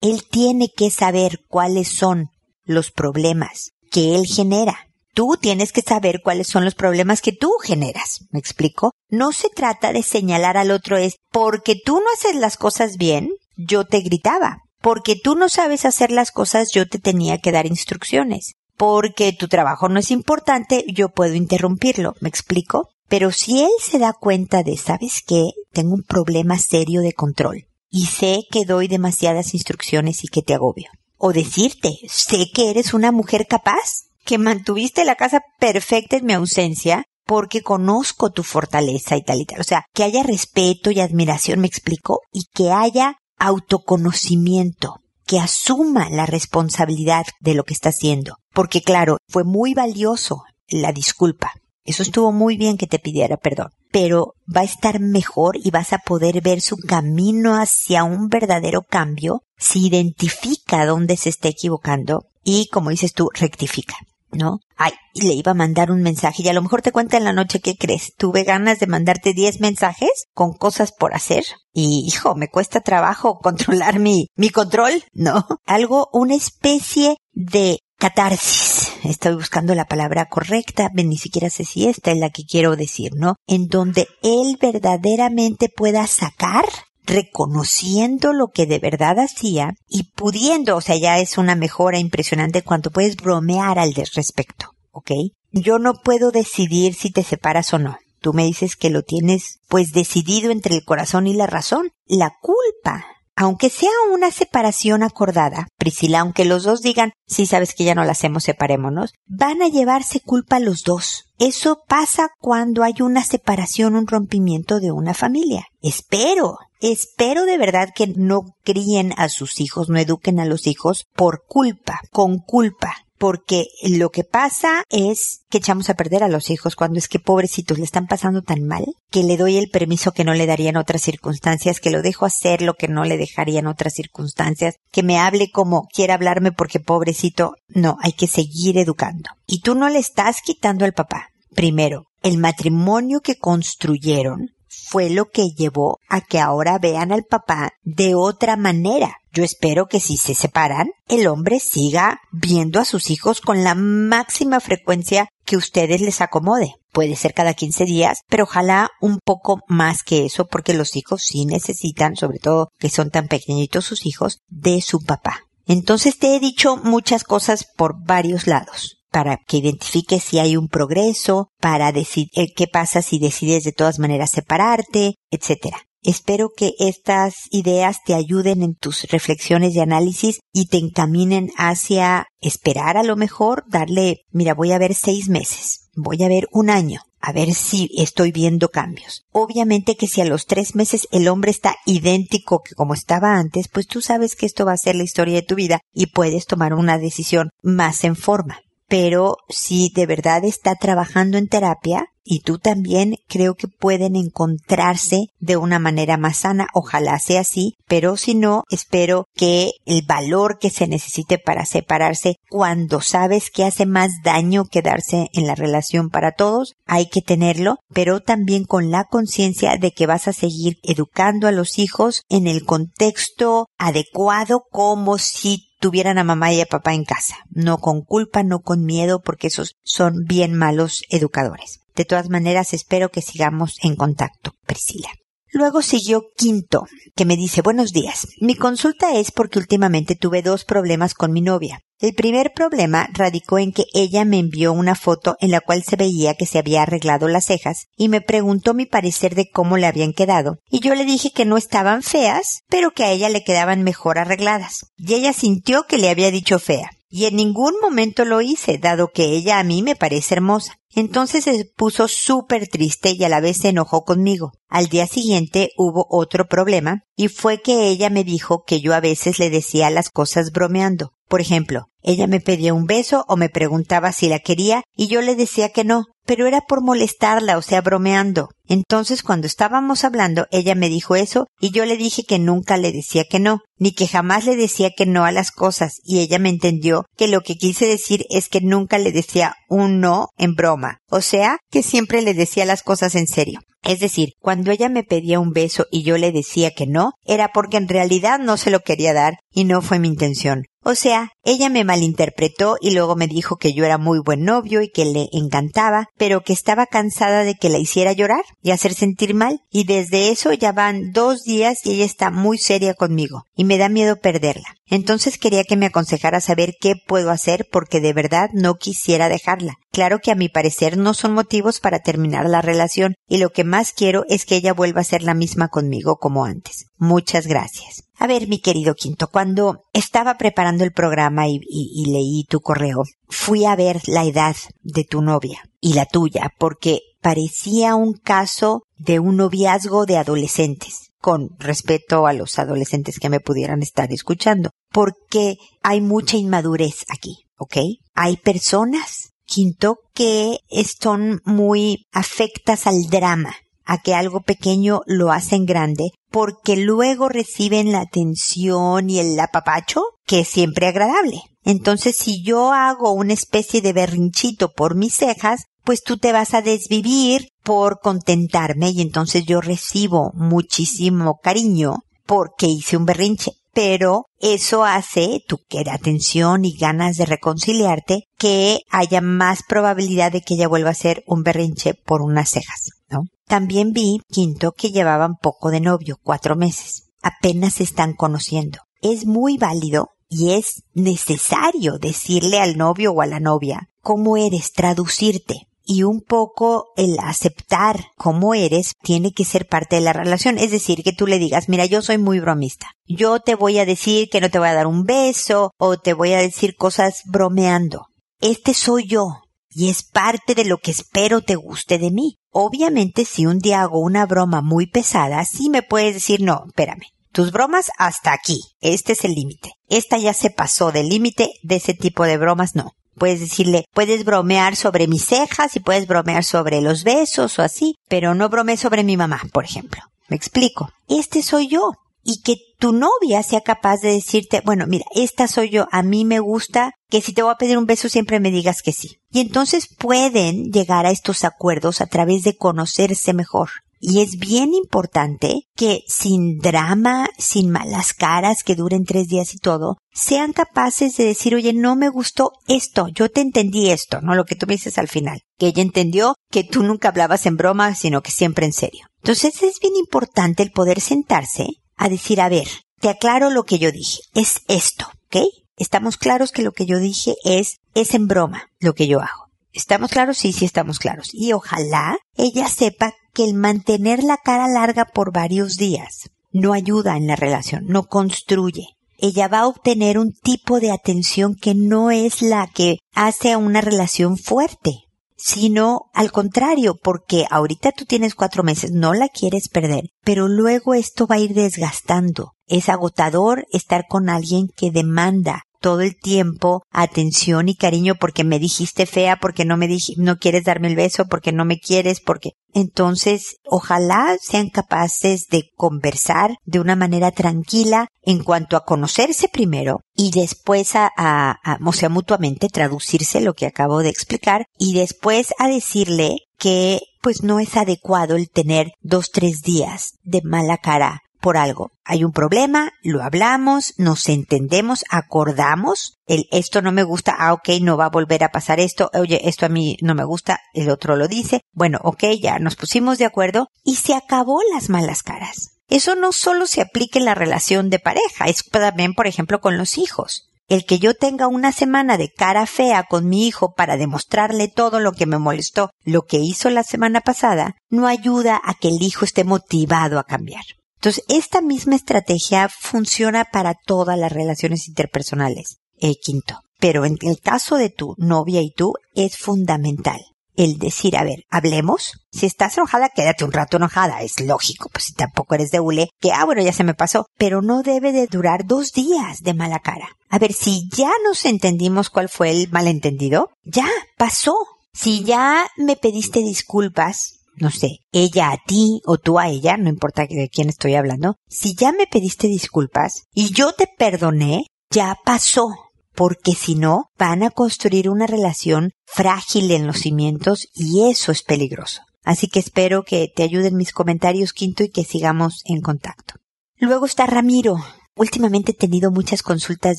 Él 0.00 0.24
tiene 0.30 0.70
que 0.74 0.90
saber 0.90 1.40
cuáles 1.48 1.88
son 1.88 2.30
los 2.64 2.90
problemas 2.90 3.72
que 3.90 4.14
él 4.14 4.26
genera. 4.26 4.78
Tú 5.12 5.36
tienes 5.38 5.72
que 5.72 5.82
saber 5.82 6.20
cuáles 6.22 6.46
son 6.46 6.64
los 6.64 6.74
problemas 6.74 7.20
que 7.20 7.32
tú 7.32 7.52
generas. 7.62 8.26
¿Me 8.30 8.38
explico? 8.38 8.92
No 9.10 9.32
se 9.32 9.50
trata 9.50 9.92
de 9.92 10.02
señalar 10.02 10.56
al 10.56 10.70
otro 10.70 10.96
es 10.96 11.16
porque 11.30 11.74
tú 11.82 11.96
no 11.96 12.06
haces 12.14 12.36
las 12.36 12.56
cosas 12.56 12.96
bien, 12.96 13.30
yo 13.56 13.84
te 13.84 14.00
gritaba 14.00 14.62
porque 14.86 15.16
tú 15.16 15.34
no 15.34 15.48
sabes 15.48 15.84
hacer 15.84 16.12
las 16.12 16.30
cosas, 16.30 16.70
yo 16.70 16.86
te 16.88 17.00
tenía 17.00 17.38
que 17.38 17.50
dar 17.50 17.66
instrucciones. 17.66 18.54
Porque 18.76 19.32
tu 19.32 19.48
trabajo 19.48 19.88
no 19.88 19.98
es 19.98 20.12
importante, 20.12 20.84
yo 20.86 21.08
puedo 21.08 21.34
interrumpirlo. 21.34 22.14
¿Me 22.20 22.28
explico? 22.28 22.90
Pero 23.08 23.32
si 23.32 23.64
él 23.64 23.70
se 23.80 23.98
da 23.98 24.12
cuenta 24.12 24.62
de, 24.62 24.76
¿sabes 24.76 25.24
qué? 25.26 25.50
Tengo 25.72 25.92
un 25.92 26.04
problema 26.04 26.56
serio 26.60 27.00
de 27.00 27.14
control. 27.14 27.66
y 27.90 28.06
sé 28.06 28.42
que 28.48 28.64
doy 28.64 28.86
demasiadas 28.86 29.54
instrucciones 29.54 30.22
y 30.22 30.28
que 30.28 30.42
te 30.42 30.54
agobio. 30.54 30.88
O 31.16 31.32
decirte, 31.32 31.98
sé 32.08 32.46
que 32.54 32.70
eres 32.70 32.94
una 32.94 33.10
mujer 33.10 33.48
capaz, 33.48 34.04
que 34.24 34.38
mantuviste 34.38 35.04
la 35.04 35.16
casa 35.16 35.40
perfecta 35.58 36.16
en 36.18 36.26
mi 36.26 36.34
ausencia 36.34 37.06
porque 37.24 37.62
conozco 37.62 38.30
tu 38.30 38.44
fortaleza 38.44 39.16
y 39.16 39.24
tal 39.24 39.40
y 39.40 39.46
tal. 39.46 39.60
O 39.60 39.64
sea, 39.64 39.86
que 39.92 40.04
haya 40.04 40.22
respeto 40.22 40.92
y 40.92 41.00
admiración, 41.00 41.58
me 41.58 41.66
explico, 41.66 42.20
y 42.32 42.44
que 42.54 42.70
haya 42.70 43.16
autoconocimiento, 43.38 45.00
que 45.26 45.40
asuma 45.40 46.08
la 46.10 46.26
responsabilidad 46.26 47.26
de 47.40 47.54
lo 47.54 47.64
que 47.64 47.74
está 47.74 47.90
haciendo. 47.90 48.36
Porque 48.52 48.82
claro, 48.82 49.18
fue 49.28 49.44
muy 49.44 49.74
valioso 49.74 50.42
la 50.68 50.92
disculpa. 50.92 51.52
Eso 51.84 52.02
estuvo 52.02 52.32
muy 52.32 52.56
bien 52.56 52.76
que 52.76 52.86
te 52.86 52.98
pidiera 52.98 53.36
perdón. 53.36 53.70
Pero 53.92 54.34
va 54.54 54.62
a 54.62 54.64
estar 54.64 55.00
mejor 55.00 55.56
y 55.56 55.70
vas 55.70 55.92
a 55.92 55.98
poder 55.98 56.40
ver 56.42 56.60
su 56.60 56.76
camino 56.76 57.54
hacia 57.54 58.04
un 58.04 58.28
verdadero 58.28 58.82
cambio 58.82 59.42
si 59.56 59.86
identifica 59.86 60.84
dónde 60.84 61.16
se 61.16 61.28
está 61.28 61.48
equivocando 61.48 62.26
y, 62.42 62.68
como 62.68 62.90
dices 62.90 63.12
tú, 63.12 63.28
rectifica. 63.32 63.96
¿No? 64.32 64.60
Ay, 64.76 64.92
le 65.14 65.32
iba 65.32 65.52
a 65.52 65.54
mandar 65.54 65.90
un 65.90 66.02
mensaje 66.02 66.42
y 66.42 66.48
a 66.48 66.52
lo 66.52 66.62
mejor 66.62 66.82
te 66.82 66.92
cuenta 66.92 67.16
en 67.16 67.24
la 67.24 67.32
noche 67.32 67.60
qué 67.60 67.76
crees. 67.76 68.12
Tuve 68.16 68.44
ganas 68.44 68.78
de 68.78 68.86
mandarte 68.86 69.32
10 69.32 69.60
mensajes 69.60 70.26
con 70.34 70.52
cosas 70.52 70.92
por 70.92 71.14
hacer 71.14 71.44
y, 71.72 72.04
hijo, 72.06 72.34
me 72.34 72.48
cuesta 72.48 72.80
trabajo 72.80 73.38
controlar 73.42 73.98
mi, 73.98 74.28
mi 74.36 74.50
control, 74.50 75.04
¿no? 75.12 75.46
Algo, 75.66 76.08
una 76.12 76.34
especie 76.34 77.16
de 77.32 77.78
catarsis. 77.98 78.92
Estoy 79.04 79.34
buscando 79.34 79.74
la 79.74 79.86
palabra 79.86 80.26
correcta, 80.26 80.90
ni 80.94 81.16
siquiera 81.16 81.50
sé 81.50 81.64
si 81.64 81.86
esta 81.86 82.10
es 82.10 82.18
la 82.18 82.30
que 82.30 82.44
quiero 82.44 82.76
decir, 82.76 83.12
¿no? 83.14 83.36
En 83.46 83.68
donde 83.68 84.08
él 84.22 84.58
verdaderamente 84.60 85.68
pueda 85.74 86.06
sacar 86.06 86.64
reconociendo 87.06 88.32
lo 88.32 88.48
que 88.48 88.66
de 88.66 88.78
verdad 88.78 89.18
hacía 89.18 89.74
y 89.88 90.10
pudiendo, 90.14 90.76
o 90.76 90.80
sea, 90.80 90.96
ya 90.96 91.18
es 91.18 91.38
una 91.38 91.54
mejora 91.54 91.98
impresionante 91.98 92.62
cuando 92.62 92.90
puedes 92.90 93.16
bromear 93.16 93.78
al 93.78 93.94
respecto, 93.94 94.72
¿ok? 94.90 95.12
Yo 95.52 95.78
no 95.78 95.94
puedo 96.02 96.30
decidir 96.30 96.94
si 96.94 97.10
te 97.10 97.22
separas 97.22 97.72
o 97.72 97.78
no. 97.78 97.96
Tú 98.20 98.32
me 98.32 98.44
dices 98.44 98.76
que 98.76 98.90
lo 98.90 99.02
tienes 99.02 99.60
pues 99.68 99.92
decidido 99.92 100.50
entre 100.50 100.74
el 100.74 100.84
corazón 100.84 101.26
y 101.26 101.34
la 101.34 101.46
razón. 101.46 101.92
La 102.06 102.36
culpa 102.40 103.06
aunque 103.36 103.68
sea 103.68 103.90
una 104.12 104.30
separación 104.30 105.02
acordada, 105.02 105.68
Priscila, 105.76 106.20
aunque 106.20 106.46
los 106.46 106.64
dos 106.64 106.80
digan, 106.80 107.12
sí 107.26 107.46
sabes 107.46 107.74
que 107.74 107.84
ya 107.84 107.94
no 107.94 108.04
la 108.04 108.12
hacemos, 108.12 108.44
separémonos, 108.44 109.12
van 109.26 109.62
a 109.62 109.68
llevarse 109.68 110.20
culpa 110.20 110.58
los 110.58 110.82
dos. 110.82 111.26
Eso 111.38 111.82
pasa 111.86 112.30
cuando 112.40 112.82
hay 112.82 112.94
una 113.00 113.22
separación, 113.22 113.94
un 113.94 114.06
rompimiento 114.06 114.80
de 114.80 114.90
una 114.90 115.12
familia. 115.12 115.66
Espero, 115.82 116.56
espero 116.80 117.44
de 117.44 117.58
verdad 117.58 117.90
que 117.94 118.06
no 118.06 118.40
críen 118.64 119.12
a 119.18 119.28
sus 119.28 119.60
hijos, 119.60 119.90
no 119.90 119.98
eduquen 119.98 120.40
a 120.40 120.46
los 120.46 120.66
hijos 120.66 121.06
por 121.14 121.44
culpa, 121.46 122.00
con 122.10 122.38
culpa 122.38 123.05
porque 123.18 123.66
lo 123.82 124.10
que 124.10 124.24
pasa 124.24 124.84
es 124.90 125.42
que 125.48 125.58
echamos 125.58 125.88
a 125.90 125.94
perder 125.94 126.22
a 126.22 126.28
los 126.28 126.50
hijos 126.50 126.76
cuando 126.76 126.98
es 126.98 127.08
que 127.08 127.18
pobrecitos 127.18 127.78
le 127.78 127.84
están 127.84 128.06
pasando 128.06 128.42
tan 128.42 128.64
mal 128.64 128.84
que 129.10 129.22
le 129.22 129.36
doy 129.36 129.56
el 129.56 129.70
permiso 129.70 130.12
que 130.12 130.24
no 130.24 130.34
le 130.34 130.46
daría 130.46 130.70
en 130.70 130.76
otras 130.76 131.02
circunstancias, 131.02 131.80
que 131.80 131.90
lo 131.90 132.02
dejo 132.02 132.26
hacer 132.26 132.62
lo 132.62 132.74
que 132.74 132.88
no 132.88 133.04
le 133.04 133.16
dejaría 133.16 133.60
en 133.60 133.66
otras 133.66 133.94
circunstancias, 133.94 134.76
que 134.90 135.02
me 135.02 135.18
hable 135.18 135.50
como 135.50 135.86
quiera 135.92 136.14
hablarme 136.14 136.52
porque 136.52 136.80
pobrecito, 136.80 137.54
no, 137.68 137.96
hay 138.02 138.12
que 138.12 138.26
seguir 138.26 138.78
educando. 138.78 139.30
Y 139.46 139.60
tú 139.60 139.74
no 139.74 139.88
le 139.88 139.98
estás 139.98 140.42
quitando 140.42 140.84
al 140.84 140.92
papá. 140.92 141.28
Primero, 141.54 142.06
el 142.22 142.38
matrimonio 142.38 143.20
que 143.20 143.36
construyeron 143.36 144.50
fue 144.68 145.10
lo 145.10 145.30
que 145.30 145.50
llevó 145.50 145.98
a 146.08 146.20
que 146.20 146.38
ahora 146.38 146.78
vean 146.78 147.12
al 147.12 147.24
papá 147.24 147.72
de 147.82 148.14
otra 148.14 148.56
manera. 148.56 149.16
Yo 149.36 149.44
espero 149.44 149.84
que 149.84 150.00
si 150.00 150.16
se 150.16 150.34
separan, 150.34 150.88
el 151.08 151.26
hombre 151.26 151.60
siga 151.60 152.20
viendo 152.32 152.80
a 152.80 152.86
sus 152.86 153.10
hijos 153.10 153.42
con 153.42 153.64
la 153.64 153.74
máxima 153.74 154.60
frecuencia 154.60 155.28
que 155.44 155.58
ustedes 155.58 156.00
les 156.00 156.22
acomode. 156.22 156.76
Puede 156.90 157.16
ser 157.16 157.34
cada 157.34 157.52
15 157.52 157.84
días, 157.84 158.20
pero 158.30 158.44
ojalá 158.44 158.88
un 158.98 159.18
poco 159.22 159.58
más 159.68 160.02
que 160.04 160.24
eso 160.24 160.46
porque 160.46 160.72
los 160.72 160.96
hijos 160.96 161.20
sí 161.20 161.44
necesitan, 161.44 162.16
sobre 162.16 162.38
todo 162.38 162.70
que 162.78 162.88
son 162.88 163.10
tan 163.10 163.28
pequeñitos 163.28 163.84
sus 163.84 164.06
hijos, 164.06 164.38
de 164.48 164.80
su 164.80 165.00
papá. 165.00 165.42
Entonces 165.66 166.18
te 166.18 166.34
he 166.34 166.40
dicho 166.40 166.78
muchas 166.78 167.22
cosas 167.22 167.66
por 167.76 168.02
varios 168.06 168.46
lados 168.46 169.02
para 169.10 169.36
que 169.36 169.58
identifiques 169.58 170.24
si 170.24 170.38
hay 170.38 170.56
un 170.56 170.68
progreso, 170.68 171.50
para 171.60 171.92
decidir 171.92 172.30
eh, 172.36 172.54
qué 172.56 172.68
pasa 172.68 173.02
si 173.02 173.18
decides 173.18 173.64
de 173.64 173.72
todas 173.72 173.98
maneras 173.98 174.30
separarte, 174.30 175.16
etcétera. 175.30 175.76
Espero 176.06 176.52
que 176.56 176.74
estas 176.78 177.34
ideas 177.50 177.98
te 178.04 178.14
ayuden 178.14 178.62
en 178.62 178.76
tus 178.76 179.10
reflexiones 179.10 179.74
y 179.74 179.80
análisis 179.80 180.38
y 180.52 180.66
te 180.66 180.78
encaminen 180.78 181.50
hacia 181.56 182.28
esperar 182.40 182.96
a 182.96 183.02
lo 183.02 183.16
mejor, 183.16 183.64
darle, 183.66 184.18
mira, 184.30 184.54
voy 184.54 184.70
a 184.70 184.78
ver 184.78 184.94
seis 184.94 185.28
meses, 185.28 185.88
voy 185.96 186.22
a 186.22 186.28
ver 186.28 186.46
un 186.52 186.70
año, 186.70 187.00
a 187.20 187.32
ver 187.32 187.52
si 187.54 187.90
estoy 187.98 188.30
viendo 188.30 188.68
cambios. 188.68 189.24
Obviamente 189.32 189.96
que 189.96 190.06
si 190.06 190.20
a 190.20 190.26
los 190.26 190.46
tres 190.46 190.76
meses 190.76 191.08
el 191.10 191.26
hombre 191.26 191.50
está 191.50 191.74
idéntico 191.86 192.62
que 192.62 192.76
como 192.76 192.94
estaba 192.94 193.34
antes, 193.34 193.66
pues 193.66 193.88
tú 193.88 194.00
sabes 194.00 194.36
que 194.36 194.46
esto 194.46 194.64
va 194.64 194.74
a 194.74 194.78
ser 194.78 194.94
la 194.94 195.02
historia 195.02 195.34
de 195.34 195.42
tu 195.42 195.56
vida 195.56 195.80
y 195.92 196.06
puedes 196.06 196.46
tomar 196.46 196.72
una 196.72 196.98
decisión 196.98 197.50
más 197.62 198.04
en 198.04 198.14
forma 198.14 198.60
pero 198.88 199.36
si 199.48 199.90
de 199.94 200.06
verdad 200.06 200.44
está 200.44 200.74
trabajando 200.74 201.38
en 201.38 201.48
terapia, 201.48 202.06
y 202.26 202.40
tú 202.40 202.58
también 202.58 203.16
creo 203.28 203.54
que 203.54 203.68
pueden 203.68 204.16
encontrarse 204.16 205.28
de 205.38 205.56
una 205.56 205.78
manera 205.78 206.16
más 206.16 206.38
sana. 206.38 206.66
Ojalá 206.74 207.18
sea 207.20 207.42
así, 207.42 207.74
pero 207.86 208.16
si 208.16 208.34
no, 208.34 208.64
espero 208.68 209.28
que 209.34 209.70
el 209.86 210.04
valor 210.06 210.58
que 210.58 210.70
se 210.70 210.88
necesite 210.88 211.38
para 211.38 211.64
separarse 211.64 212.36
cuando 212.50 213.00
sabes 213.00 213.50
que 213.50 213.64
hace 213.64 213.86
más 213.86 214.10
daño 214.24 214.64
quedarse 214.64 215.28
en 215.32 215.46
la 215.46 215.54
relación 215.54 216.10
para 216.10 216.32
todos, 216.32 216.74
hay 216.84 217.06
que 217.06 217.22
tenerlo, 217.22 217.76
pero 217.94 218.20
también 218.20 218.64
con 218.64 218.90
la 218.90 219.04
conciencia 219.04 219.76
de 219.76 219.92
que 219.92 220.06
vas 220.06 220.26
a 220.26 220.32
seguir 220.32 220.78
educando 220.82 221.46
a 221.46 221.52
los 221.52 221.78
hijos 221.78 222.22
en 222.28 222.48
el 222.48 222.64
contexto 222.64 223.68
adecuado 223.78 224.64
como 224.70 225.18
si 225.18 225.68
tuvieran 225.86 226.18
a 226.18 226.24
mamá 226.24 226.52
y 226.52 226.60
a 226.60 226.66
papá 226.66 226.94
en 226.94 227.04
casa, 227.04 227.36
no 227.48 227.78
con 227.78 228.02
culpa, 228.02 228.42
no 228.42 228.58
con 228.58 228.84
miedo, 228.84 229.22
porque 229.22 229.46
esos 229.46 229.76
son 229.84 230.24
bien 230.26 230.52
malos 230.52 231.04
educadores. 231.10 231.78
De 231.94 232.04
todas 232.04 232.28
maneras, 232.28 232.74
espero 232.74 233.10
que 233.10 233.22
sigamos 233.22 233.76
en 233.84 233.94
contacto, 233.94 234.50
Priscila. 234.66 235.10
Luego 235.52 235.82
siguió 235.82 236.24
Quinto, 236.36 236.86
que 237.14 237.24
me 237.24 237.36
dice 237.36 237.62
buenos 237.62 237.92
días. 237.92 238.28
Mi 238.40 238.56
consulta 238.56 239.14
es 239.14 239.30
porque 239.30 239.58
últimamente 239.58 240.16
tuve 240.16 240.42
dos 240.42 240.64
problemas 240.64 241.14
con 241.14 241.32
mi 241.32 241.40
novia. 241.40 241.80
El 241.98 242.14
primer 242.14 242.52
problema 242.52 243.08
radicó 243.12 243.58
en 243.58 243.72
que 243.72 243.84
ella 243.94 244.26
me 244.26 244.38
envió 244.38 244.72
una 244.74 244.94
foto 244.94 245.36
en 245.40 245.50
la 245.50 245.60
cual 245.60 245.82
se 245.82 245.96
veía 245.96 246.34
que 246.34 246.44
se 246.44 246.58
había 246.58 246.82
arreglado 246.82 247.26
las 247.26 247.46
cejas 247.46 247.86
y 247.96 248.08
me 248.08 248.20
preguntó 248.20 248.74
mi 248.74 248.84
parecer 248.84 249.34
de 249.34 249.48
cómo 249.48 249.78
le 249.78 249.86
habían 249.86 250.12
quedado. 250.12 250.58
Y 250.68 250.80
yo 250.80 250.94
le 250.94 251.06
dije 251.06 251.30
que 251.30 251.46
no 251.46 251.56
estaban 251.56 252.02
feas, 252.02 252.60
pero 252.68 252.90
que 252.90 253.04
a 253.04 253.12
ella 253.12 253.30
le 253.30 253.44
quedaban 253.44 253.82
mejor 253.82 254.18
arregladas. 254.18 254.92
Y 254.98 255.14
ella 255.14 255.32
sintió 255.32 255.84
que 255.84 255.96
le 255.96 256.10
había 256.10 256.30
dicho 256.30 256.58
fea. 256.58 256.90
Y 257.08 257.26
en 257.26 257.36
ningún 257.36 257.74
momento 257.80 258.24
lo 258.24 258.40
hice, 258.40 258.78
dado 258.78 259.12
que 259.12 259.24
ella 259.24 259.58
a 259.58 259.64
mí 259.64 259.82
me 259.82 259.96
parece 259.96 260.34
hermosa. 260.34 260.78
Entonces 260.94 261.44
se 261.44 261.70
puso 261.76 262.08
súper 262.08 262.68
triste 262.68 263.10
y 263.10 263.22
a 263.22 263.28
la 263.28 263.40
vez 263.40 263.58
se 263.58 263.68
enojó 263.68 264.04
conmigo. 264.04 264.52
Al 264.68 264.86
día 264.86 265.06
siguiente 265.06 265.70
hubo 265.76 266.06
otro 266.08 266.48
problema 266.48 267.04
y 267.14 267.28
fue 267.28 267.60
que 267.60 267.88
ella 267.88 268.10
me 268.10 268.24
dijo 268.24 268.64
que 268.66 268.80
yo 268.80 268.94
a 268.94 269.00
veces 269.00 269.38
le 269.38 269.50
decía 269.50 269.90
las 269.90 270.10
cosas 270.10 270.52
bromeando. 270.52 271.12
Por 271.28 271.40
ejemplo, 271.40 271.86
ella 272.02 272.28
me 272.28 272.40
pedía 272.40 272.72
un 272.72 272.86
beso 272.86 273.24
o 273.26 273.36
me 273.36 273.48
preguntaba 273.48 274.12
si 274.12 274.28
la 274.28 274.38
quería 274.38 274.84
y 274.96 275.08
yo 275.08 275.22
le 275.22 275.34
decía 275.34 275.70
que 275.70 275.82
no, 275.82 276.04
pero 276.24 276.46
era 276.46 276.60
por 276.60 276.82
molestarla, 276.82 277.58
o 277.58 277.62
sea, 277.62 277.80
bromeando. 277.80 278.48
Entonces, 278.68 279.22
cuando 279.22 279.46
estábamos 279.46 280.04
hablando, 280.04 280.46
ella 280.50 280.74
me 280.74 280.88
dijo 280.88 281.16
eso 281.16 281.46
y 281.60 281.70
yo 281.70 281.84
le 281.84 281.96
dije 281.96 282.24
que 282.24 282.38
nunca 282.38 282.76
le 282.76 282.92
decía 282.92 283.24
que 283.28 283.40
no, 283.40 283.60
ni 283.78 283.92
que 283.92 284.06
jamás 284.06 284.44
le 284.44 284.56
decía 284.56 284.90
que 284.96 285.06
no 285.06 285.24
a 285.24 285.32
las 285.32 285.50
cosas, 285.50 286.00
y 286.04 286.20
ella 286.20 286.38
me 286.38 286.48
entendió 286.48 287.06
que 287.16 287.28
lo 287.28 287.40
que 287.40 287.56
quise 287.56 287.86
decir 287.86 288.24
es 288.28 288.48
que 288.48 288.60
nunca 288.60 288.98
le 288.98 289.12
decía 289.12 289.54
un 289.68 290.00
no 290.00 290.28
en 290.36 290.54
broma, 290.54 290.98
o 291.10 291.20
sea, 291.20 291.58
que 291.70 291.82
siempre 291.82 292.22
le 292.22 292.34
decía 292.34 292.64
las 292.64 292.82
cosas 292.82 293.14
en 293.14 293.26
serio. 293.26 293.60
Es 293.86 294.00
decir, 294.00 294.30
cuando 294.40 294.72
ella 294.72 294.88
me 294.88 295.04
pedía 295.04 295.38
un 295.38 295.52
beso 295.52 295.86
y 295.92 296.02
yo 296.02 296.18
le 296.18 296.32
decía 296.32 296.72
que 296.72 296.88
no, 296.88 297.12
era 297.24 297.50
porque 297.54 297.76
en 297.76 297.86
realidad 297.86 298.40
no 298.40 298.56
se 298.56 298.72
lo 298.72 298.80
quería 298.80 299.12
dar 299.12 299.34
y 299.56 299.64
no 299.64 299.80
fue 299.80 299.98
mi 299.98 300.08
intención. 300.08 300.64
O 300.84 300.94
sea, 300.94 301.30
ella 301.42 301.70
me 301.70 301.82
malinterpretó 301.82 302.76
y 302.78 302.90
luego 302.90 303.16
me 303.16 303.26
dijo 303.26 303.56
que 303.56 303.72
yo 303.72 303.86
era 303.86 303.96
muy 303.96 304.20
buen 304.20 304.44
novio 304.44 304.82
y 304.82 304.90
que 304.90 305.06
le 305.06 305.28
encantaba, 305.32 306.08
pero 306.18 306.42
que 306.42 306.52
estaba 306.52 306.84
cansada 306.84 307.42
de 307.42 307.54
que 307.54 307.70
la 307.70 307.78
hiciera 307.78 308.12
llorar 308.12 308.42
y 308.62 308.70
hacer 308.70 308.92
sentir 308.92 309.34
mal. 309.34 309.60
Y 309.70 309.84
desde 309.84 310.28
eso 310.28 310.52
ya 310.52 310.72
van 310.72 311.10
dos 311.12 311.42
días 311.42 311.86
y 311.86 311.94
ella 311.94 312.04
está 312.04 312.30
muy 312.30 312.58
seria 312.58 312.92
conmigo 312.92 313.44
y 313.56 313.64
me 313.64 313.78
da 313.78 313.88
miedo 313.88 314.20
perderla. 314.20 314.76
Entonces 314.88 315.38
quería 315.38 315.64
que 315.64 315.78
me 315.78 315.86
aconsejara 315.86 316.42
saber 316.42 316.74
qué 316.78 316.92
puedo 317.06 317.30
hacer 317.30 317.66
porque 317.72 318.00
de 318.00 318.12
verdad 318.12 318.50
no 318.52 318.74
quisiera 318.74 319.30
dejarla. 319.30 319.76
Claro 319.90 320.18
que 320.18 320.32
a 320.32 320.36
mi 320.36 320.50
parecer 320.50 320.98
no 320.98 321.14
son 321.14 321.32
motivos 321.32 321.80
para 321.80 322.00
terminar 322.00 322.46
la 322.46 322.60
relación 322.60 323.14
y 323.26 323.38
lo 323.38 323.50
que 323.50 323.64
más 323.64 323.92
quiero 323.92 324.26
es 324.28 324.44
que 324.44 324.56
ella 324.56 324.74
vuelva 324.74 325.00
a 325.00 325.04
ser 325.04 325.22
la 325.22 325.32
misma 325.32 325.68
conmigo 325.68 326.18
como 326.18 326.44
antes. 326.44 326.88
Muchas 326.98 327.46
gracias. 327.46 328.05
A 328.18 328.26
ver, 328.26 328.48
mi 328.48 328.60
querido 328.60 328.94
Quinto, 328.94 329.28
cuando 329.28 329.84
estaba 329.92 330.38
preparando 330.38 330.84
el 330.84 330.92
programa 330.92 331.48
y, 331.48 331.60
leí 332.06 332.44
tu 332.48 332.60
correo, 332.60 333.02
fui 333.28 333.66
a 333.66 333.76
ver 333.76 334.00
la 334.06 334.24
edad 334.24 334.56
de 334.82 335.04
tu 335.04 335.20
novia 335.20 335.62
y 335.80 335.92
la 335.92 336.06
tuya, 336.06 336.50
porque 336.58 337.00
parecía 337.20 337.94
un 337.94 338.14
caso 338.14 338.82
de 338.96 339.18
un 339.18 339.36
noviazgo 339.36 340.06
de 340.06 340.16
adolescentes, 340.16 341.10
con 341.20 341.50
respeto 341.58 342.26
a 342.26 342.32
los 342.32 342.58
adolescentes 342.58 343.18
que 343.18 343.28
me 343.28 343.40
pudieran 343.40 343.82
estar 343.82 344.10
escuchando, 344.12 344.70
porque 344.90 345.56
hay 345.82 346.00
mucha 346.00 346.38
inmadurez 346.38 347.04
aquí, 347.08 347.44
¿ok? 347.58 347.76
Hay 348.14 348.38
personas, 348.38 349.32
quinto, 349.44 349.98
que 350.14 350.58
son 351.00 351.42
muy 351.44 352.06
afectas 352.12 352.86
al 352.86 353.02
drama, 353.10 353.54
a 353.86 353.98
que 353.98 354.14
algo 354.14 354.40
pequeño 354.40 355.00
lo 355.06 355.32
hacen 355.32 355.64
grande, 355.64 356.10
porque 356.30 356.76
luego 356.76 357.28
reciben 357.28 357.92
la 357.92 358.00
atención 358.00 359.08
y 359.08 359.20
el 359.20 359.38
apapacho, 359.38 360.02
que 360.26 360.40
es 360.40 360.48
siempre 360.48 360.88
agradable. 360.88 361.40
Entonces, 361.64 362.16
si 362.16 362.42
yo 362.42 362.72
hago 362.72 363.12
una 363.12 363.32
especie 363.32 363.80
de 363.80 363.92
berrinchito 363.92 364.72
por 364.72 364.94
mis 364.94 365.14
cejas, 365.14 365.64
pues 365.84 366.02
tú 366.02 366.18
te 366.18 366.32
vas 366.32 366.52
a 366.52 366.62
desvivir 366.62 367.48
por 367.62 368.00
contentarme 368.00 368.90
y 368.90 369.00
entonces 369.00 369.44
yo 369.46 369.60
recibo 369.60 370.32
muchísimo 370.34 371.38
cariño 371.42 371.96
porque 372.26 372.66
hice 372.66 372.96
un 372.96 373.04
berrinche 373.04 373.52
pero 373.76 374.24
eso 374.40 374.86
hace, 374.86 375.44
tú 375.46 375.58
que 375.68 375.84
atención 375.90 376.64
y 376.64 376.74
ganas 376.78 377.18
de 377.18 377.26
reconciliarte, 377.26 378.22
que 378.38 378.80
haya 378.88 379.20
más 379.20 379.58
probabilidad 379.68 380.32
de 380.32 380.40
que 380.40 380.54
ella 380.54 380.66
vuelva 380.66 380.88
a 380.88 380.94
ser 380.94 381.22
un 381.26 381.42
berrinche 381.42 381.92
por 381.92 382.22
unas 382.22 382.48
cejas, 382.48 382.92
¿no? 383.10 383.24
También 383.46 383.92
vi, 383.92 384.20
quinto, 384.28 384.72
que 384.72 384.90
llevaban 384.90 385.36
poco 385.40 385.70
de 385.70 385.80
novio, 385.80 386.18
cuatro 386.22 386.56
meses. 386.56 387.10
Apenas 387.22 387.74
se 387.74 387.84
están 387.84 388.14
conociendo. 388.14 388.80
Es 389.02 389.26
muy 389.26 389.56
válido 389.56 390.08
y 390.28 390.52
es 390.52 390.82
necesario 390.94 391.98
decirle 391.98 392.60
al 392.60 392.76
novio 392.76 393.12
o 393.12 393.22
a 393.22 393.26
la 393.26 393.40
novia 393.40 393.88
cómo 394.00 394.36
eres, 394.36 394.72
traducirte 394.72 395.68
y 395.86 396.02
un 396.02 396.20
poco 396.20 396.88
el 396.96 397.16
aceptar 397.20 398.06
cómo 398.16 398.54
eres 398.54 398.92
tiene 399.02 399.32
que 399.32 399.44
ser 399.44 399.68
parte 399.68 399.96
de 399.96 400.02
la 400.02 400.12
relación. 400.12 400.58
Es 400.58 400.72
decir, 400.72 401.02
que 401.04 401.12
tú 401.12 401.26
le 401.26 401.38
digas, 401.38 401.68
mira, 401.68 401.86
yo 401.86 402.02
soy 402.02 402.18
muy 402.18 402.40
bromista. 402.40 402.88
Yo 403.06 403.38
te 403.40 403.54
voy 403.54 403.78
a 403.78 403.86
decir 403.86 404.28
que 404.28 404.40
no 404.40 404.50
te 404.50 404.58
voy 404.58 404.68
a 404.68 404.74
dar 404.74 404.88
un 404.88 405.04
beso 405.04 405.70
o 405.78 405.96
te 405.96 406.12
voy 406.12 406.32
a 406.32 406.38
decir 406.38 406.74
cosas 406.76 407.22
bromeando. 407.26 408.06
Este 408.40 408.74
soy 408.74 409.06
yo 409.06 409.28
y 409.70 409.88
es 409.88 410.02
parte 410.02 410.54
de 410.54 410.64
lo 410.64 410.78
que 410.78 410.90
espero 410.90 411.40
te 411.40 411.54
guste 411.54 411.98
de 411.98 412.10
mí. 412.10 412.38
Obviamente, 412.58 413.26
si 413.26 413.44
un 413.44 413.58
día 413.58 413.82
hago 413.82 413.98
una 413.98 414.24
broma 414.24 414.62
muy 414.62 414.86
pesada, 414.86 415.44
sí 415.44 415.68
me 415.68 415.82
puedes 415.82 416.14
decir, 416.14 416.40
no, 416.40 416.64
espérame. 416.66 417.02
Tus 417.30 417.52
bromas 417.52 417.90
hasta 417.98 418.32
aquí. 418.32 418.62
Este 418.80 419.12
es 419.12 419.26
el 419.26 419.34
límite. 419.34 419.72
Esta 419.90 420.16
ya 420.16 420.32
se 420.32 420.48
pasó 420.48 420.90
del 420.90 421.10
límite 421.10 421.50
de 421.62 421.76
ese 421.76 421.92
tipo 421.92 422.24
de 422.24 422.38
bromas, 422.38 422.74
no. 422.74 422.92
Puedes 423.14 423.40
decirle, 423.40 423.84
puedes 423.92 424.24
bromear 424.24 424.74
sobre 424.74 425.06
mis 425.06 425.26
cejas 425.26 425.76
y 425.76 425.80
puedes 425.80 426.06
bromear 426.06 426.44
sobre 426.44 426.80
los 426.80 427.04
besos 427.04 427.58
o 427.58 427.62
así, 427.62 427.96
pero 428.08 428.34
no 428.34 428.48
bromees 428.48 428.80
sobre 428.80 429.04
mi 429.04 429.18
mamá, 429.18 429.42
por 429.52 429.64
ejemplo. 429.64 430.00
Me 430.28 430.36
explico. 430.36 430.88
Este 431.08 431.42
soy 431.42 431.68
yo. 431.68 431.92
Y 432.22 432.40
que 432.40 432.56
tu 432.78 432.94
novia 432.94 433.42
sea 433.42 433.60
capaz 433.60 433.98
de 433.98 434.12
decirte, 434.12 434.62
bueno, 434.64 434.86
mira, 434.88 435.04
esta 435.14 435.46
soy 435.46 435.68
yo, 435.68 435.88
a 435.92 436.02
mí 436.02 436.24
me 436.24 436.40
gusta 436.40 436.94
que 437.08 437.22
si 437.22 437.32
te 437.32 437.42
voy 437.42 437.52
a 437.52 437.58
pedir 437.58 437.78
un 437.78 437.86
beso 437.86 438.08
siempre 438.08 438.40
me 438.40 438.50
digas 438.50 438.82
que 438.82 438.92
sí. 438.92 439.20
Y 439.30 439.40
entonces 439.40 439.88
pueden 439.96 440.72
llegar 440.72 441.06
a 441.06 441.10
estos 441.10 441.44
acuerdos 441.44 442.00
a 442.00 442.06
través 442.06 442.42
de 442.42 442.56
conocerse 442.56 443.32
mejor. 443.32 443.70
Y 443.98 444.20
es 444.20 444.38
bien 444.38 444.74
importante 444.74 445.62
que 445.74 446.02
sin 446.06 446.58
drama, 446.58 447.28
sin 447.38 447.70
malas 447.70 448.12
caras 448.12 448.62
que 448.62 448.74
duren 448.74 449.04
tres 449.04 449.26
días 449.26 449.54
y 449.54 449.58
todo, 449.58 449.96
sean 450.12 450.52
capaces 450.52 451.16
de 451.16 451.24
decir, 451.24 451.54
oye, 451.54 451.72
no 451.72 451.96
me 451.96 452.10
gustó 452.10 452.52
esto, 452.68 453.08
yo 453.08 453.30
te 453.30 453.40
entendí 453.40 453.90
esto, 453.90 454.20
no 454.20 454.34
lo 454.34 454.44
que 454.44 454.54
tú 454.54 454.66
me 454.66 454.74
dices 454.74 454.98
al 454.98 455.08
final, 455.08 455.40
que 455.58 455.68
ella 455.68 455.82
entendió 455.82 456.34
que 456.50 456.62
tú 456.62 456.82
nunca 456.82 457.08
hablabas 457.08 457.46
en 457.46 457.56
broma, 457.56 457.94
sino 457.94 458.22
que 458.22 458.30
siempre 458.30 458.66
en 458.66 458.72
serio. 458.72 459.06
Entonces 459.22 459.62
es 459.62 459.80
bien 459.80 459.96
importante 459.96 460.62
el 460.62 460.72
poder 460.72 461.00
sentarse 461.00 461.66
a 461.96 462.08
decir, 462.08 462.40
a 462.40 462.50
ver, 462.50 462.68
te 463.00 463.08
aclaro 463.08 463.50
lo 463.50 463.64
que 463.64 463.78
yo 463.78 463.90
dije, 463.92 464.20
es 464.34 464.60
esto, 464.68 465.06
¿ok? 465.26 465.46
Estamos 465.76 466.16
claros 466.16 466.52
que 466.52 466.62
lo 466.62 466.72
que 466.72 466.86
yo 466.86 466.98
dije 466.98 467.34
es, 467.44 467.78
es 467.94 468.14
en 468.14 468.26
broma 468.28 468.70
lo 468.80 468.94
que 468.94 469.06
yo 469.06 469.20
hago. 469.20 469.46
¿Estamos 469.72 470.10
claros? 470.10 470.38
Sí, 470.38 470.54
sí 470.54 470.64
estamos 470.64 470.98
claros. 470.98 471.28
Y 471.32 471.52
ojalá 471.52 472.16
ella 472.34 472.66
sepa 472.68 473.12
que 473.34 473.44
el 473.44 473.52
mantener 473.52 474.24
la 474.24 474.38
cara 474.38 474.68
larga 474.68 475.04
por 475.04 475.32
varios 475.32 475.76
días 475.76 476.30
no 476.50 476.72
ayuda 476.72 477.18
en 477.18 477.26
la 477.26 477.36
relación, 477.36 477.84
no 477.86 478.04
construye. 478.04 478.86
Ella 479.18 479.48
va 479.48 479.60
a 479.60 479.66
obtener 479.66 480.18
un 480.18 480.32
tipo 480.32 480.80
de 480.80 480.90
atención 480.90 481.54
que 481.54 481.74
no 481.74 482.10
es 482.10 482.40
la 482.40 482.66
que 482.66 482.98
hace 483.14 483.52
a 483.52 483.58
una 483.58 483.82
relación 483.82 484.38
fuerte, 484.38 485.04
sino 485.36 486.10
al 486.14 486.32
contrario, 486.32 486.98
porque 487.02 487.46
ahorita 487.50 487.92
tú 487.92 488.06
tienes 488.06 488.34
cuatro 488.34 488.62
meses, 488.62 488.92
no 488.92 489.12
la 489.12 489.28
quieres 489.28 489.68
perder, 489.68 490.04
pero 490.24 490.48
luego 490.48 490.94
esto 490.94 491.26
va 491.26 491.36
a 491.36 491.40
ir 491.40 491.52
desgastando. 491.52 492.52
Es 492.66 492.88
agotador 492.88 493.66
estar 493.70 494.06
con 494.08 494.28
alguien 494.28 494.68
que 494.74 494.90
demanda 494.90 495.62
todo 495.86 496.00
el 496.00 496.16
tiempo 496.16 496.82
atención 496.90 497.68
y 497.68 497.76
cariño 497.76 498.16
porque 498.16 498.42
me 498.42 498.58
dijiste 498.58 499.06
fea, 499.06 499.36
porque 499.36 499.64
no 499.64 499.76
me 499.76 499.86
dije, 499.86 500.14
no 500.16 500.36
quieres 500.36 500.64
darme 500.64 500.88
el 500.88 500.96
beso, 500.96 501.26
porque 501.26 501.52
no 501.52 501.64
me 501.64 501.78
quieres, 501.78 502.18
porque 502.20 502.54
entonces 502.74 503.58
ojalá 503.64 504.36
sean 504.42 504.68
capaces 504.68 505.46
de 505.46 505.70
conversar 505.76 506.56
de 506.64 506.80
una 506.80 506.96
manera 506.96 507.30
tranquila 507.30 508.08
en 508.22 508.42
cuanto 508.42 508.76
a 508.76 508.84
conocerse 508.84 509.46
primero 509.46 510.00
y 510.16 510.32
después 510.32 510.96
a, 510.96 511.08
a, 511.16 511.78
o 511.86 511.92
sea, 511.92 512.08
mutuamente 512.08 512.68
traducirse 512.68 513.40
lo 513.40 513.54
que 513.54 513.66
acabo 513.66 514.00
de 514.00 514.08
explicar 514.08 514.66
y 514.76 514.92
después 514.92 515.54
a 515.60 515.68
decirle 515.68 516.38
que 516.58 516.98
pues 517.22 517.44
no 517.44 517.60
es 517.60 517.76
adecuado 517.76 518.34
el 518.34 518.50
tener 518.50 518.90
dos, 519.02 519.30
tres 519.30 519.62
días 519.62 520.14
de 520.24 520.42
mala 520.42 520.78
cara 520.78 521.20
por 521.46 521.58
algo. 521.58 521.92
Hay 522.04 522.24
un 522.24 522.32
problema, 522.32 522.90
lo 523.04 523.22
hablamos, 523.22 523.94
nos 523.98 524.28
entendemos, 524.28 525.04
acordamos, 525.10 526.18
el 526.26 526.46
esto 526.50 526.82
no 526.82 526.90
me 526.90 527.04
gusta, 527.04 527.36
ah, 527.38 527.52
ok, 527.52 527.68
no 527.82 527.96
va 527.96 528.06
a 528.06 528.10
volver 528.10 528.42
a 528.42 528.48
pasar 528.48 528.80
esto, 528.80 529.12
oye, 529.14 529.48
esto 529.48 529.64
a 529.64 529.68
mí 529.68 529.96
no 530.02 530.16
me 530.16 530.24
gusta, 530.24 530.58
el 530.74 530.90
otro 530.90 531.14
lo 531.14 531.28
dice, 531.28 531.60
bueno, 531.72 532.00
ok, 532.02 532.24
ya 532.42 532.58
nos 532.58 532.74
pusimos 532.74 533.18
de 533.18 533.26
acuerdo 533.26 533.68
y 533.84 533.94
se 533.94 534.16
acabó 534.16 534.58
las 534.74 534.90
malas 534.90 535.22
caras. 535.22 535.78
Eso 535.88 536.16
no 536.16 536.32
solo 536.32 536.66
se 536.66 536.80
aplica 536.80 537.20
en 537.20 537.26
la 537.26 537.36
relación 537.36 537.90
de 537.90 538.00
pareja, 538.00 538.46
es 538.46 538.64
también, 538.64 539.14
por 539.14 539.28
ejemplo, 539.28 539.60
con 539.60 539.78
los 539.78 539.98
hijos. 539.98 540.50
El 540.66 540.84
que 540.84 540.98
yo 540.98 541.14
tenga 541.14 541.46
una 541.46 541.70
semana 541.70 542.18
de 542.18 542.28
cara 542.28 542.66
fea 542.66 543.04
con 543.04 543.28
mi 543.28 543.46
hijo 543.46 543.74
para 543.76 543.96
demostrarle 543.96 544.66
todo 544.66 544.98
lo 544.98 545.12
que 545.12 545.26
me 545.26 545.38
molestó, 545.38 545.90
lo 546.02 546.22
que 546.22 546.38
hizo 546.38 546.70
la 546.70 546.82
semana 546.82 547.20
pasada, 547.20 547.76
no 547.88 548.08
ayuda 548.08 548.60
a 548.64 548.74
que 548.74 548.88
el 548.88 549.00
hijo 549.00 549.24
esté 549.24 549.44
motivado 549.44 550.18
a 550.18 550.24
cambiar. 550.24 550.64
Entonces, 551.06 551.24
esta 551.28 551.60
misma 551.60 551.94
estrategia 551.94 552.68
funciona 552.68 553.44
para 553.44 553.74
todas 553.74 554.18
las 554.18 554.32
relaciones 554.32 554.88
interpersonales. 554.88 555.76
Quinto. 556.20 556.58
Pero 556.80 557.04
en 557.04 557.16
el 557.20 557.38
caso 557.38 557.76
de 557.76 557.90
tu 557.90 558.16
novia 558.18 558.60
y 558.60 558.72
tú 558.72 558.94
es 559.14 559.38
fundamental 559.38 560.20
el 560.56 560.78
decir, 560.78 561.16
a 561.16 561.22
ver, 561.22 561.44
hablemos. 561.48 562.14
Si 562.32 562.46
estás 562.46 562.76
enojada, 562.76 563.10
quédate 563.14 563.44
un 563.44 563.52
rato 563.52 563.76
enojada. 563.76 564.22
Es 564.22 564.40
lógico, 564.40 564.88
pues 564.92 565.04
si 565.04 565.12
tampoco 565.12 565.54
eres 565.54 565.70
de 565.70 565.78
hule, 565.78 566.08
que, 566.18 566.32
ah, 566.32 566.44
bueno, 566.44 566.60
ya 566.60 566.72
se 566.72 566.82
me 566.82 566.94
pasó. 566.94 567.26
Pero 567.38 567.62
no 567.62 567.82
debe 567.82 568.10
de 568.10 568.26
durar 568.26 568.66
dos 568.66 568.90
días 568.90 569.42
de 569.42 569.54
mala 569.54 569.78
cara. 569.78 570.08
A 570.28 570.40
ver, 570.40 570.52
si 570.54 570.88
ya 570.90 571.12
nos 571.24 571.44
entendimos 571.44 572.10
cuál 572.10 572.28
fue 572.28 572.50
el 572.50 572.68
malentendido, 572.72 573.50
ya 573.62 573.88
pasó. 574.18 574.56
Si 574.92 575.22
ya 575.22 575.68
me 575.76 575.94
pediste 575.94 576.40
disculpas, 576.40 577.35
no 577.56 577.70
sé, 577.70 577.98
ella 578.12 578.50
a 578.50 578.58
ti 578.64 579.00
o 579.04 579.18
tú 579.18 579.38
a 579.38 579.48
ella, 579.48 579.76
no 579.76 579.88
importa 579.88 580.26
de 580.28 580.48
quién 580.52 580.68
estoy 580.68 580.94
hablando, 580.94 581.36
si 581.48 581.74
ya 581.74 581.92
me 581.92 582.06
pediste 582.06 582.48
disculpas 582.48 583.24
y 583.34 583.52
yo 583.52 583.72
te 583.72 583.86
perdoné, 583.86 584.66
ya 584.90 585.16
pasó, 585.24 585.68
porque 586.14 586.54
si 586.54 586.74
no, 586.74 587.10
van 587.18 587.42
a 587.42 587.50
construir 587.50 588.08
una 588.08 588.26
relación 588.26 588.92
frágil 589.04 589.70
en 589.70 589.86
los 589.86 589.98
cimientos 589.98 590.68
y 590.74 591.08
eso 591.08 591.32
es 591.32 591.42
peligroso. 591.42 592.02
Así 592.24 592.48
que 592.48 592.58
espero 592.58 593.04
que 593.04 593.28
te 593.34 593.42
ayuden 593.44 593.76
mis 593.76 593.92
comentarios, 593.92 594.52
Quinto, 594.52 594.82
y 594.82 594.90
que 594.90 595.04
sigamos 595.04 595.62
en 595.64 595.80
contacto. 595.80 596.34
Luego 596.78 597.06
está 597.06 597.26
Ramiro. 597.26 597.76
últimamente 598.16 598.72
he 598.72 598.74
tenido 598.74 599.10
muchas 599.10 599.42
consultas 599.42 599.98